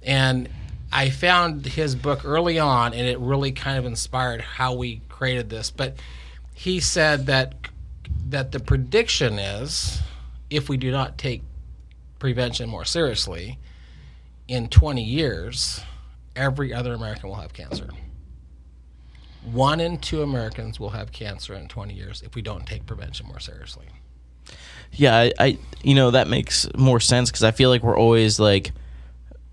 [0.02, 0.48] And
[0.92, 5.50] I found his book early on, and it really kind of inspired how we created
[5.50, 5.70] this.
[5.70, 5.96] But
[6.54, 7.54] he said that
[8.28, 10.00] that the prediction is,
[10.50, 11.42] if we do not take
[12.18, 13.58] prevention more seriously,
[14.48, 15.80] in 20 years,
[16.34, 17.88] every other American will have cancer.
[19.44, 23.26] One in two Americans will have cancer in 20 years if we don't take prevention
[23.26, 23.86] more seriously.
[24.92, 28.40] Yeah, I, I you know that makes more sense because I feel like we're always
[28.40, 28.72] like,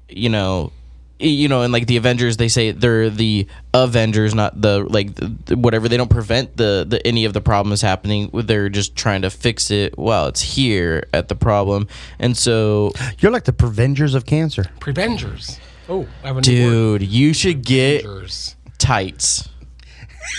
[0.07, 0.71] you know,
[1.20, 5.34] you know, in like the Avengers, they say they're the Avengers, not the like the,
[5.45, 5.88] the- whatever.
[5.88, 8.30] They don't prevent the, the any of the problems happening.
[8.34, 11.88] They're just trying to fix it while it's here at the problem.
[12.20, 14.63] And so, you're like the prevengers of cancer.
[14.80, 15.57] Prevengers.
[15.88, 16.99] Oh, I have a new word.
[16.99, 18.55] dude, you should get Prevengers.
[18.78, 19.47] tights.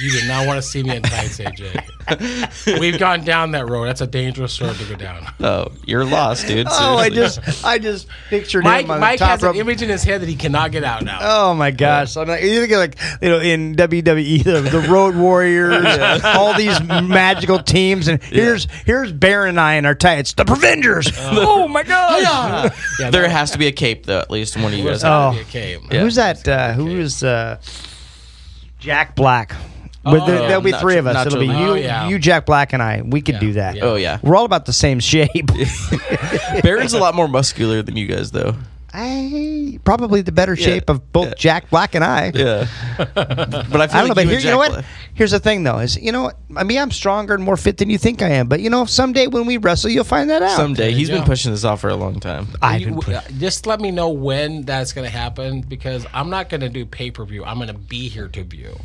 [0.02, 2.80] You did not want to see me in tights, AJ.
[2.80, 3.86] We've gone down that road.
[3.86, 5.26] That's a dangerous road to go down.
[5.40, 6.66] Oh, you're lost, dude.
[6.70, 7.42] Oh, I Seriously.
[7.44, 9.56] just I just pictured Mike, him on Mike the top has an rope.
[9.56, 11.18] image in his head that he cannot get out now.
[11.22, 12.16] Oh my gosh!
[12.16, 15.84] I'm like, you think of like you know in WWE the, the Road Warriors,
[16.24, 21.12] all these magical teams, and here's here's Baron and I in our tights, the Prevengers.
[21.18, 22.72] oh my gosh!
[23.00, 24.18] Yeah, there has to be a cape though.
[24.20, 25.02] At least one of you guys.
[25.02, 25.80] There's be a cave.
[25.90, 26.00] Yeah.
[26.02, 26.46] Who's that?
[26.46, 27.58] Uh, who is uh,
[28.78, 29.54] Jack Black?
[30.06, 31.16] But there, yeah, there'll be Nacho- three of us.
[31.16, 32.08] Nacho It'll be you, Oh, yeah.
[32.08, 33.02] you, Jack Black, and I.
[33.02, 33.76] We could Yeah, do that.
[33.76, 33.84] yeah.
[33.84, 34.18] Oh yeah.
[34.22, 35.28] We're all about the same shape.
[36.62, 38.54] Baron's a lot more muscular than you guys though.
[38.98, 41.34] I probably the better shape of both yeah.
[41.36, 42.32] Jack Black and I.
[42.34, 42.66] Yeah.
[42.96, 44.70] but I feel I don't like know, you but and here, you know what?
[44.72, 46.38] Black- Here's the thing, though: is you know what?
[46.56, 48.48] I mean, I'm stronger and more fit than you think I am.
[48.48, 50.56] But you know, someday when we wrestle, you'll find that out.
[50.56, 50.92] Someday.
[50.92, 52.46] He's you been pushing this off for a long time.
[52.62, 56.30] I've been put- uh, just let me know when that's going to happen because I'm
[56.30, 57.44] not going to do pay per view.
[57.44, 58.78] I'm going to be here to view,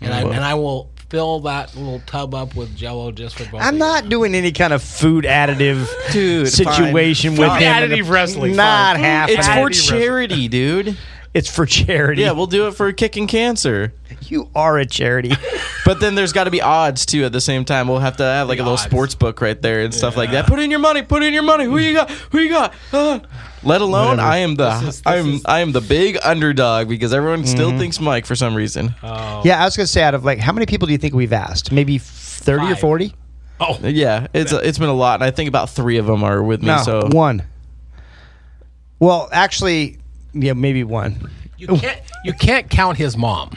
[0.00, 3.62] and I and I will fill that little tub up with Jello just for both.
[3.62, 4.10] I'm of not you.
[4.10, 7.38] doing any kind of food additive Dude, situation fine.
[7.40, 7.62] with Fine.
[7.62, 7.72] him.
[7.90, 9.04] Additive wrestling, Not fine.
[9.04, 9.38] happening.
[9.38, 10.96] It's for charity, dude.
[11.38, 12.22] It's for charity.
[12.22, 13.92] Yeah, we'll do it for Kickin Cancer.
[14.22, 15.32] you are a charity.
[15.84, 17.88] But then there's got to be odds too at the same time.
[17.88, 18.82] We'll have to have like a little odds.
[18.82, 20.46] sports book right there and stuff like that.
[20.46, 21.00] Put in your money.
[21.00, 21.64] Put in your money.
[21.64, 22.10] Who you got?
[22.10, 22.74] Who you got?
[22.92, 23.20] Uh,
[23.62, 24.28] let alone Whatever.
[24.28, 27.46] I am the This is- this I'm is- I am the big underdog because everyone
[27.46, 28.94] still thinks Mike for some reason.
[29.02, 29.40] Oh.
[29.46, 31.32] yeah, I was gonna say, out of like, how many people do you think we've
[31.32, 31.72] asked?
[31.72, 33.14] Maybe thirty or forty?
[33.58, 36.42] Oh, Yeah, it's it's been a lot, and I think about three of them are
[36.42, 36.66] with me.
[36.66, 37.44] No, so one.
[39.00, 39.98] Well, actually,
[40.42, 41.30] yeah, maybe one.
[41.56, 43.50] you can't you can't count his mom.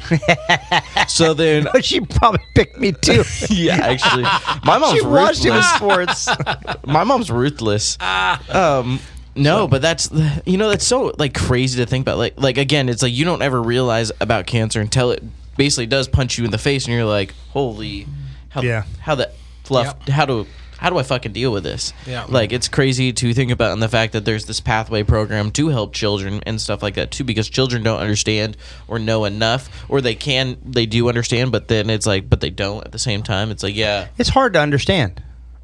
[1.07, 3.23] so then she probably picked me too.
[3.49, 4.23] yeah, actually,
[4.65, 6.19] my mom's she watched him in ruthless.
[6.19, 6.85] sports.
[6.85, 7.97] my mom's ruthless.
[8.01, 8.99] Um,
[9.35, 10.09] no, but that's
[10.45, 12.17] you know that's so like crazy to think about.
[12.17, 15.23] Like like again, it's like you don't ever realize about cancer until it
[15.57, 18.07] basically does punch you in the face, and you're like, holy,
[18.49, 18.83] how Yeah.
[18.99, 19.31] how the
[19.63, 20.09] fluff Yep.
[20.09, 20.47] how do
[20.81, 21.93] how do I fucking deal with this?
[22.07, 22.25] Yeah.
[22.27, 25.67] Like it's crazy to think about and the fact that there's this pathway program to
[25.67, 28.57] help children and stuff like that too because children don't understand
[28.87, 32.49] or know enough or they can they do understand but then it's like but they
[32.49, 33.51] don't at the same time.
[33.51, 34.07] It's like yeah.
[34.17, 35.21] it's hard to understand.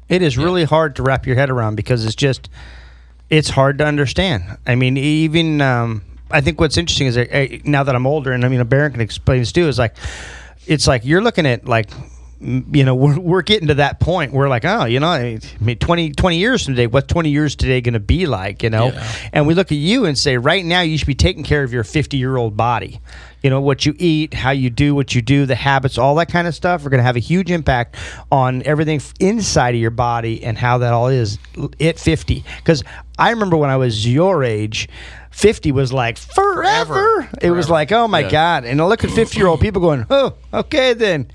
[0.08, 2.48] It is really hard to wrap your head around because it's just
[3.28, 4.44] it's hard to understand.
[4.68, 8.32] I mean, even um, I think what's interesting is that, uh, now that I'm older,
[8.32, 9.96] and I mean, a Baron can explain this too, is like
[10.66, 12.10] it's like you're looking at like m-
[12.40, 15.76] you know we're, we're getting to that point we're like oh you know I mean
[15.76, 18.92] 20, 20 years from today what's 20 years today going to be like you know?
[18.92, 19.12] Yeah.
[19.32, 21.72] and we look at you and say right now you should be taking care of
[21.72, 23.00] your 50 year old body.
[23.42, 26.26] You know what you eat how you do what you do the habits all that
[26.30, 27.96] kind of stuff are going to have a huge impact
[28.32, 31.38] on everything inside of your body and how that all is
[31.80, 32.82] at 50 because
[33.16, 34.88] i remember when i was your age
[35.38, 37.30] 50 was like forever, Forever.
[37.40, 38.30] it was like oh my Yeah.
[38.30, 41.30] god and i look at 50 year old people going oh okay then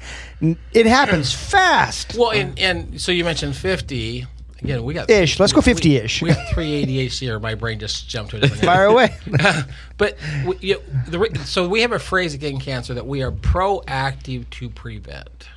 [0.73, 4.27] it happens fast Well, and, and so you mentioned 50.
[4.61, 5.39] Again, we got Ish.
[5.41, 6.21] Let's go 50-ish.
[6.21, 8.63] We, we got three ADHD, or my brain just jumped to a different.
[8.63, 9.15] fire away
[9.97, 14.49] but we, you, the, so we have a phrase Getting Cancer that we are proactive
[14.51, 15.47] to prevent.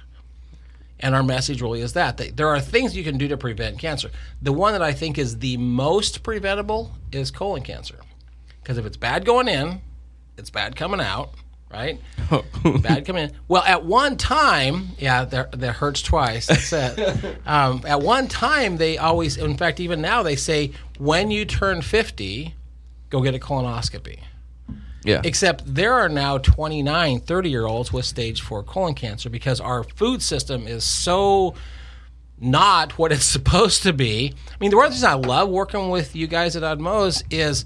[1.01, 3.79] And our message really is that, that there are things you can do to prevent
[3.79, 4.11] cancer.
[4.41, 7.97] The one that I think is the most preventable is colon cancer.
[8.67, 9.81] Because if it's bad going in,
[10.37, 11.31] it's bad coming out,
[11.71, 12.01] right?
[12.83, 13.33] bad coming in.
[13.47, 16.49] Well, at one time, yeah, that, that hurts twice.
[16.49, 17.39] That's it.
[17.47, 21.81] um, at one time, they always, in fact, even now, they say when you turn
[21.81, 22.57] 50,
[23.09, 24.19] go get a colonoscopy.
[25.05, 25.21] Yeah.
[25.23, 29.85] Except there are now 29, 30 year olds with stage four colon cancer because our
[29.85, 31.55] food system is so
[32.41, 34.35] not what it's supposed to be.
[34.49, 37.65] I mean, the one things I love working with you guys at Odd Moe's is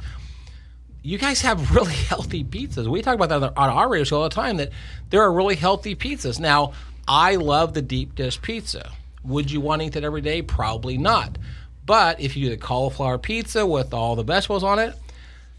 [1.03, 2.87] you guys have really healthy pizzas.
[2.87, 4.71] We talk about that on our radio show all the time that
[5.11, 6.39] there are really healthy pizzas.
[6.41, 6.73] Now,
[7.09, 8.93] I love the deep dish pizza.
[9.25, 10.43] Would you want to eat that every day?
[10.43, 11.37] Probably not.
[11.85, 14.95] But if you do the cauliflower pizza with all the vegetables on it,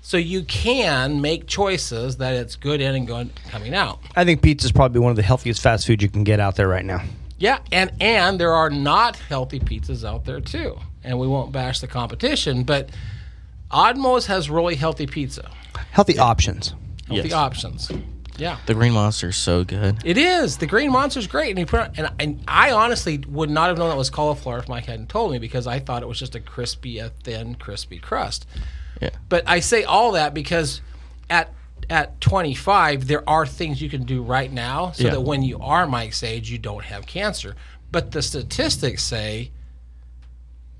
[0.03, 3.99] so you can make choices that it's good in and going coming out.
[4.15, 6.55] i think pizza is probably one of the healthiest fast food you can get out
[6.55, 7.03] there right now
[7.37, 10.79] Yeah, and and there are not healthy pizzas out there too.
[11.03, 12.89] And we won't bash the competition, but
[13.71, 15.49] Odd Moe's has really healthy pizza,
[15.91, 16.73] healthy options
[17.07, 17.33] healthy Yes.
[17.33, 17.91] options.
[18.37, 18.57] Yeah.
[18.65, 19.97] The Green Monster's so good.
[20.05, 20.57] It is.
[20.57, 23.91] The Green Monster's great, and you put and, and I honestly would not have known
[23.91, 26.39] it was cauliflower if Mike hadn't told me because I thought it was just a
[26.39, 28.47] crispy, a thin, crispy crust.
[29.01, 29.09] Yeah.
[29.29, 30.81] But I say all that because
[31.29, 31.53] at
[31.89, 35.09] at 25, there are things you can do right now so Yeah.
[35.11, 37.55] that when you are Mike's age, you don't have cancer.
[37.91, 39.51] But the statistics say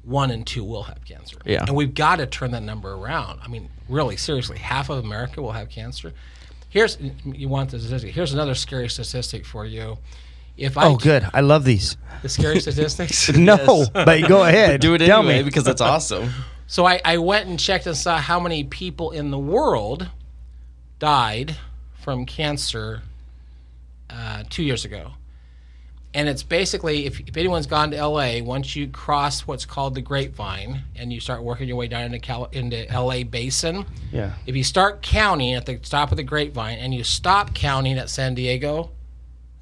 [0.03, 1.37] one and two will have cancer.
[1.45, 1.63] Yeah.
[1.67, 3.39] And we've got to turn that number around.
[3.43, 6.13] I mean, really, seriously, half of America will have cancer.
[6.69, 8.13] Here's you want the statistic.
[8.13, 9.97] Here's another scary statistic for you.
[10.57, 13.29] If I oh good i love these the scary statistics.
[13.35, 15.43] no but go ahead Do it Tell anyway me.
[15.43, 16.29] because it's awesome.
[16.67, 20.09] So I, I went and checked and saw how many people in the world
[20.99, 21.57] died
[21.99, 23.01] from cancer
[24.09, 25.11] uh, two years ago.
[26.13, 30.01] And it's basically, if, if anyone's gone to LA, once you cross what's called the
[30.01, 34.55] grapevine and you start working your way down into, Cal- into LA Basin, yeah if
[34.55, 38.33] you start counting at the top of the grapevine and you stop counting at San
[38.35, 38.91] Diego,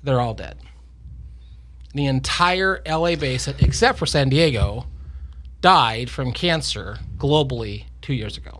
[0.01, 0.57] they're all dead.
[1.93, 4.85] The entire LA basin, except for San Diego,
[5.61, 8.59] died from cancer globally two years ago.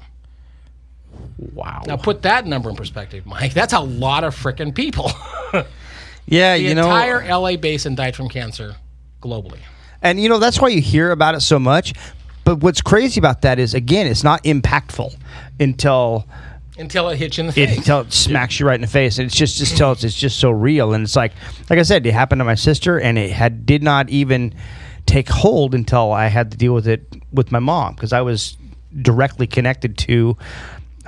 [1.54, 3.54] wow Now put that number in perspective, Mike.
[3.54, 5.12] That's a lot of freaking people.
[6.30, 8.76] yeah the you know entire LA basin died from cancer
[9.22, 9.60] globally.
[10.02, 11.94] And you know that's why you hear about it so much.
[12.46, 15.14] But what's crazy about that is again, it's not impactful
[15.60, 16.26] until
[16.78, 17.78] Until it hits you in the it face.
[17.80, 19.20] until it smacks you right in the face.
[19.20, 20.94] And it's just just tells it's just so real.
[20.94, 21.34] And it's like
[21.70, 24.54] like I said, it happened to my sister, and it had did not even
[25.06, 27.04] take hold until I had to deal with it
[27.34, 28.58] with my mom because I was
[29.02, 30.38] directly connected to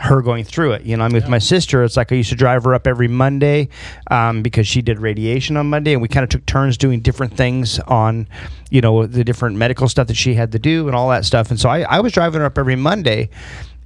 [0.02, 0.82] her going through it.
[0.84, 2.88] You know, I mean, with my sister, it's like I used to drive her up
[2.88, 3.70] every Monday
[4.10, 7.38] um, because she did radiation on Monday, and we kind of took turns doing different
[7.38, 8.28] things on,
[8.72, 11.52] you know, the different medical stuff that she had to do and all that stuff.
[11.52, 13.30] And so I, I was driving her up every Monday.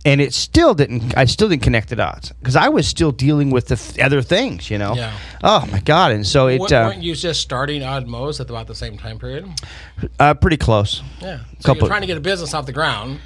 [0.08, 1.18] And it still didn't.
[1.18, 4.22] I still didn't connect the dots because I was still dealing with the th- other
[4.22, 4.94] things, you know.
[4.94, 5.18] Yeah.
[5.44, 6.12] Oh my god!
[6.12, 9.00] And so it Wa- uh, weren't you just starting Odd Moe's at about the same
[9.00, 9.50] time period?
[10.20, 11.02] uh, pretty close.
[11.22, 11.40] Yeah.
[11.60, 13.20] So Couple- you're trying to get a business off the ground,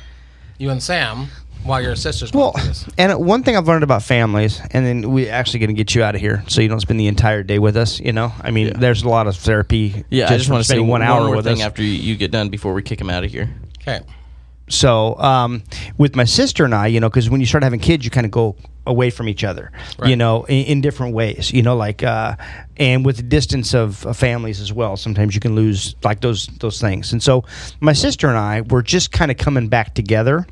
[0.58, 1.28] you and Sam,
[1.64, 2.86] while your sister's Well, this.
[2.98, 6.04] and one thing I've learned about families, and then we actually going to get you
[6.04, 8.00] out of here so you don't spend the entire day with us.
[8.00, 8.74] You know, I mean, Yeah.
[8.78, 10.06] there's a lot of therapy.
[10.10, 11.62] Yeah, I just want to say spending one one hour more with thing us.
[11.62, 13.50] after you, you get done before we kick him out of here.
[13.82, 14.00] Okay.
[14.72, 15.64] So, um,
[15.98, 18.26] with my sister and I, you know, because when you start having kids, you kind
[18.26, 18.56] of go
[18.86, 19.72] away from each other,
[20.06, 22.36] you know, in, in different ways, you know, like, uh,
[22.78, 26.46] and with the distance of, of families as well, sometimes you can lose like those
[26.60, 27.12] those things.
[27.14, 27.46] And so,
[27.80, 30.46] my sister and I were just kind of coming back together,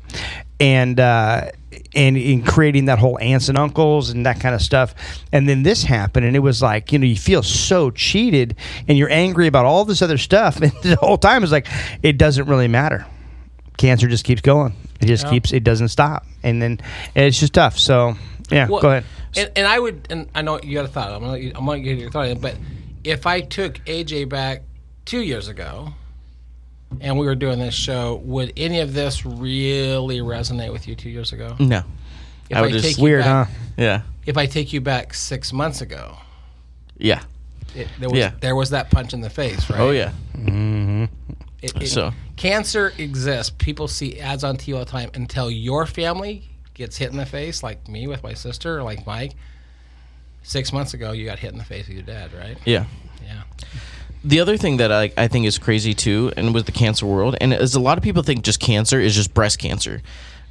[0.60, 1.50] and uh,
[1.94, 4.94] and in creating that whole aunts and uncles and that kind of stuff.
[5.32, 8.56] And then this happened, and it was like, you know, you feel so cheated,
[8.88, 11.66] and you're angry about all this other stuff, and the whole time is like,
[12.02, 13.06] it doesn't really matter
[13.76, 15.30] cancer just keeps going It just Yeah.
[15.30, 15.52] keeps.
[15.52, 16.80] It doesn't stop, and then
[17.14, 17.78] it's just tough.
[17.78, 18.16] So
[18.50, 19.04] yeah, Well, go ahead.
[19.36, 21.12] And, and I would, and I know you got a thought.
[21.12, 22.56] I'm gonna, I'm gonna get your thought in, but
[23.04, 24.62] if I took AJ back
[25.04, 25.92] two years ago,
[27.00, 31.10] and we were doing this show, would any of this really resonate with you two
[31.10, 31.54] years ago?
[31.58, 31.82] No.
[32.50, 33.54] If I would just- take you Weird, back- huh?
[33.76, 34.02] Yeah.
[34.26, 36.16] If I take you back six months ago,
[36.96, 37.22] Yeah.
[37.74, 38.32] it, there was Yeah.
[38.40, 39.80] there was that punch in the face, right?
[39.80, 40.12] Oh yeah.
[40.34, 41.04] Mm-hmm.
[41.62, 43.52] It- it- So- cancer exists.
[43.58, 47.26] People see ads on TV all the time until your family gets hit in the
[47.26, 49.32] face, like me with my sister, or like Mike.
[50.42, 52.56] Six months ago, you got hit in the face with your dad, right?
[52.64, 52.84] Yeah.
[53.26, 53.42] Yeah.
[54.24, 57.36] The other thing that I, I think is crazy too, and with the cancer world,
[57.40, 60.02] and is a lot of people think just cancer is just breast cancer.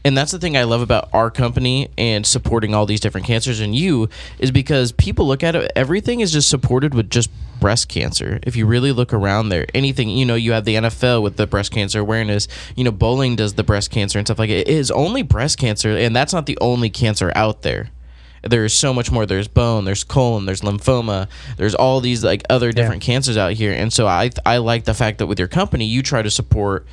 [0.06, 3.60] And that's the thing I love about our company and supporting all these different cancers
[3.60, 4.08] and you
[4.40, 8.40] is because people look at it, everything is just supported with just breast cancer.
[8.44, 11.46] If you really look around there, anything, you know, you have the NFL with the
[11.46, 12.48] breast cancer awareness,
[12.78, 14.68] you know, bowling does the breast cancer and stuff like it.
[14.68, 17.90] It is only breast cancer, and that's not the only cancer out there
[18.44, 19.26] there's so much more.
[19.26, 21.28] There's bone there's colon there's lymphoma
[21.58, 23.74] there's all these like other different cancers out here.
[23.74, 26.86] And so i i like the fact that with your company you try to support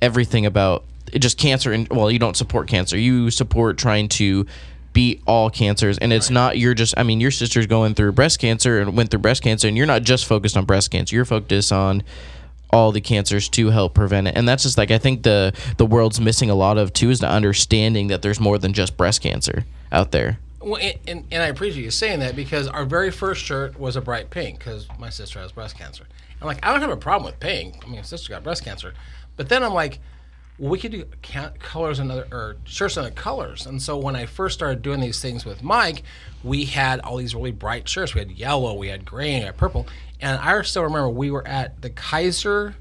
[0.00, 0.84] everything about
[1.18, 2.98] just cancer and well you don't support cancer.
[2.98, 4.46] You support trying to
[4.92, 5.98] beat all cancers.
[5.98, 9.10] And it's not you're just i mean your sister's going through breast cancer and went
[9.10, 11.14] through breast cancer and you're not just focused on breast cancer.
[11.14, 12.02] You're focused on
[12.72, 14.36] all the cancers to help prevent it.
[14.36, 17.20] And that's just like i think the the world's missing a lot of too is
[17.20, 21.42] the understanding that there's more than just breast cancer out there Well, and, and, and
[21.42, 24.88] I appreciate you saying that because our very first shirt was a bright pink because
[24.98, 26.04] my sister has breast cancer.
[26.40, 27.82] I'm like, I don't have a problem with pink.
[27.82, 28.94] I mean, my sister got breast cancer.
[29.36, 30.00] But then I'm like,
[30.58, 31.04] well, we could do
[31.58, 33.66] colors and other or shirts and other colors.
[33.66, 36.02] And so when I first started doing these things with Mike,
[36.42, 38.14] we had all these really bright shirts.
[38.14, 39.86] We had yellow, we had gray, and we had purple.
[40.20, 42.74] And I still remember we were at the Keizer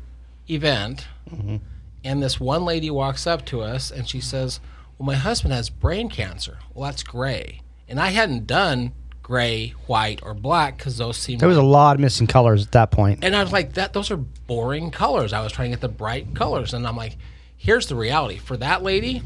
[0.49, 1.57] event, mm-hmm.
[2.03, 4.61] and this one lady walks up to us and she says,
[4.97, 6.59] Well, my husband has brain cancer.
[6.73, 7.61] Well, that's gray.
[7.87, 11.41] And I hadn't done gray, white, or black because those seemed.
[11.41, 13.23] There was a lot of missing colors at that point.
[13.23, 15.33] and I was like, that those are boring colors.
[15.33, 16.73] I was trying to get the bright colors.
[16.73, 17.17] And I'm like,
[17.57, 18.37] here's the reality.
[18.37, 19.21] For that lady,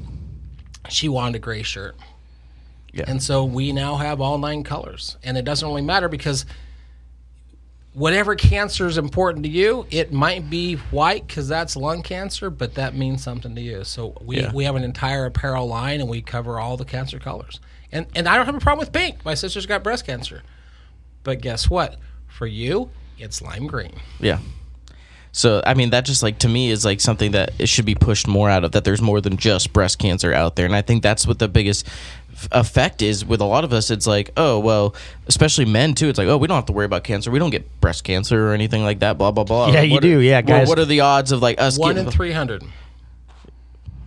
[0.90, 1.96] she wanted a gray shirt.
[2.94, 3.06] Yeah.
[3.08, 5.18] And so we now have all nine colors.
[5.24, 6.46] And it doesn't really matter because
[7.94, 12.76] whatever cancer is important to you, it might be white because that's lung cancer, but
[12.76, 13.84] that means something to you.
[13.84, 14.52] So we, Yeah.
[14.54, 17.60] we have an entire apparel line and we cover all the cancer colors.
[17.92, 19.24] And and I don't have a problem with pink.
[19.26, 20.44] My sister's got breast cancer.
[21.24, 21.98] But guess what?
[22.28, 23.94] For you, it's lime green.
[24.20, 24.40] Yeah.
[25.32, 27.96] So I mean that just like to me is like something that it should be
[27.96, 30.82] pushed more out of that there's more than just breast cancer out there and I
[30.82, 31.88] think that's what the biggest
[32.52, 34.96] effect is with a lot of us it's like oh well
[35.28, 37.50] especially men too it's like oh we don't have to worry about cancer we don't
[37.52, 40.18] get breast cancer or anything like that blah blah blah Yeah, you What do.
[40.18, 40.68] are- Yeah, well, guys.
[40.68, 42.64] what are the odds of like us One getting in 300.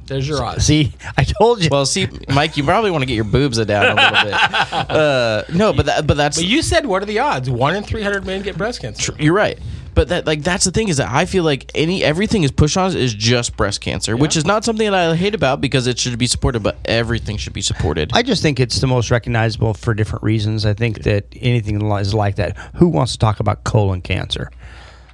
[0.07, 0.64] There's your odds.
[0.64, 1.68] See, I told you.
[1.70, 4.32] well see Mike you probably want to get your boobs down a little bit
[4.90, 7.48] uh, no but that, but that's But you said, what are the odds?
[7.48, 9.14] One in 300 men get breast cancer.
[9.18, 9.59] You're right.
[9.94, 12.76] But that like that's the thing is that I feel like any everything is pushed
[12.76, 15.98] on is just breast cancer, which is not something that I hate about because it
[15.98, 18.11] should be supported, but everything should be supported.
[18.14, 20.64] I just think it's the most recognizable for different reasons.
[20.64, 22.57] I think that anything is like that.
[22.76, 24.50] Who wants to talk about colon cancer?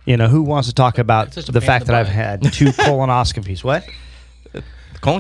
[0.05, 3.65] You know, who wants to talk about the fact the that I've had two colonoscopies?
[3.65, 3.85] What?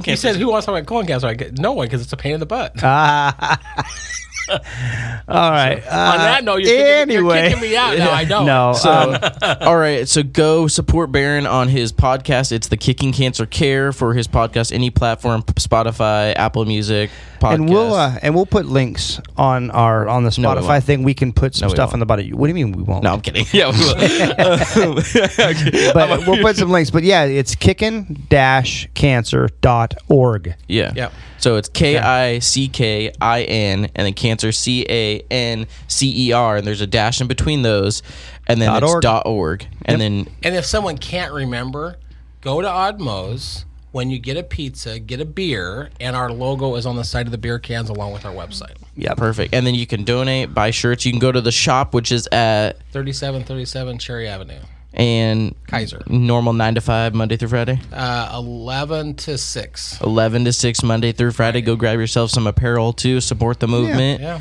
[0.01, 0.17] You cancer.
[0.17, 1.27] said, who wants to talk about colon cancer?
[1.27, 2.75] I get, no one, because it's a pain in the butt.
[5.29, 5.83] All right.
[5.87, 8.11] uh, On that note, you're, kicking, you're kicking me out now.
[8.13, 8.45] I know.
[8.45, 8.73] No.
[8.73, 9.19] So, um,
[9.61, 10.09] all right.
[10.09, 12.51] So go support Baron on his podcast.
[12.53, 14.73] It's the Kicking Cancer Care for his podcast.
[14.73, 17.55] Any platform, Spotify, Apple Music, podcast.
[17.55, 20.85] and we'll uh, and we'll put links on our on the No, we Spotify won't.
[20.85, 21.03] thing.
[21.03, 22.31] We can put some No, stuff on the bottom.
[22.31, 23.05] What do you mean we won't?
[23.05, 23.45] no, I'm kidding.
[23.53, 24.99] Yeah, we will.
[25.39, 25.91] Okay.
[25.93, 26.91] but we'll put some links.
[26.91, 30.55] But yeah, it's kickin-cancer.org.
[30.69, 30.93] Yeah.
[30.95, 31.13] Yep.
[31.39, 36.29] So it's K I C K I N and then cancer C A N C
[36.29, 38.03] E R and there's a dash in between those
[38.47, 39.03] and then Dot it's org.
[39.03, 41.97] dot org and then And if someone can't remember,
[42.41, 43.65] go to Odd Moe's.
[43.91, 47.25] When you get a pizza, get a beer, and our logo is on the side
[47.25, 48.77] of the beer cans along with our website.
[48.95, 49.55] Yeah, perfect.
[49.55, 51.07] And then you can donate, buy shirts.
[51.07, 54.61] You can go to the shop which is at 3737 Cherry Avenue.
[54.99, 56.05] And Keizer.
[56.11, 57.81] normal 9 to 5 Monday through Friday.
[57.93, 60.01] Uh, 11 to 6.
[60.01, 61.61] 11 to 6 Monday through Friday.
[61.61, 64.21] Go grab yourself some apparel too, support the movement.
[64.21, 64.41] Yeah.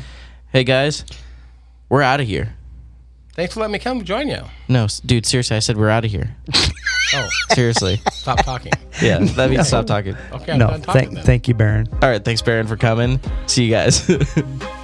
[0.52, 1.04] Hey guys,
[1.88, 2.54] we're out of here.
[3.34, 4.42] Thanks for letting me come join you.
[4.66, 6.34] No, s- dude, seriously, I said we're out of here.
[7.14, 8.02] Oh, Seriously.
[8.12, 8.70] stop talking.
[9.00, 10.14] yeah, that means stop talking.
[10.30, 11.24] Okay, I'm no, done talking thank, then.
[11.24, 11.88] thank you, Baron.
[12.02, 13.18] All right, thanks Baron for coming.
[13.46, 14.06] See you guys.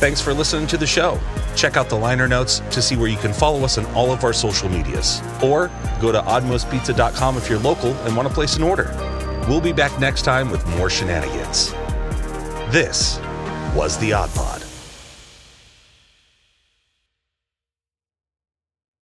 [0.00, 1.20] Thanks for listening to the show.
[1.54, 4.24] Check out the liner notes to see where you can follow us on all of
[4.24, 5.20] our social medias.
[5.42, 5.70] Or
[6.00, 8.90] go to oddmostpizza.com if you're local and want to place an order.
[9.46, 11.72] We'll be back next time with more shenanigans.
[12.72, 13.18] This
[13.74, 14.69] was the Odd Pod.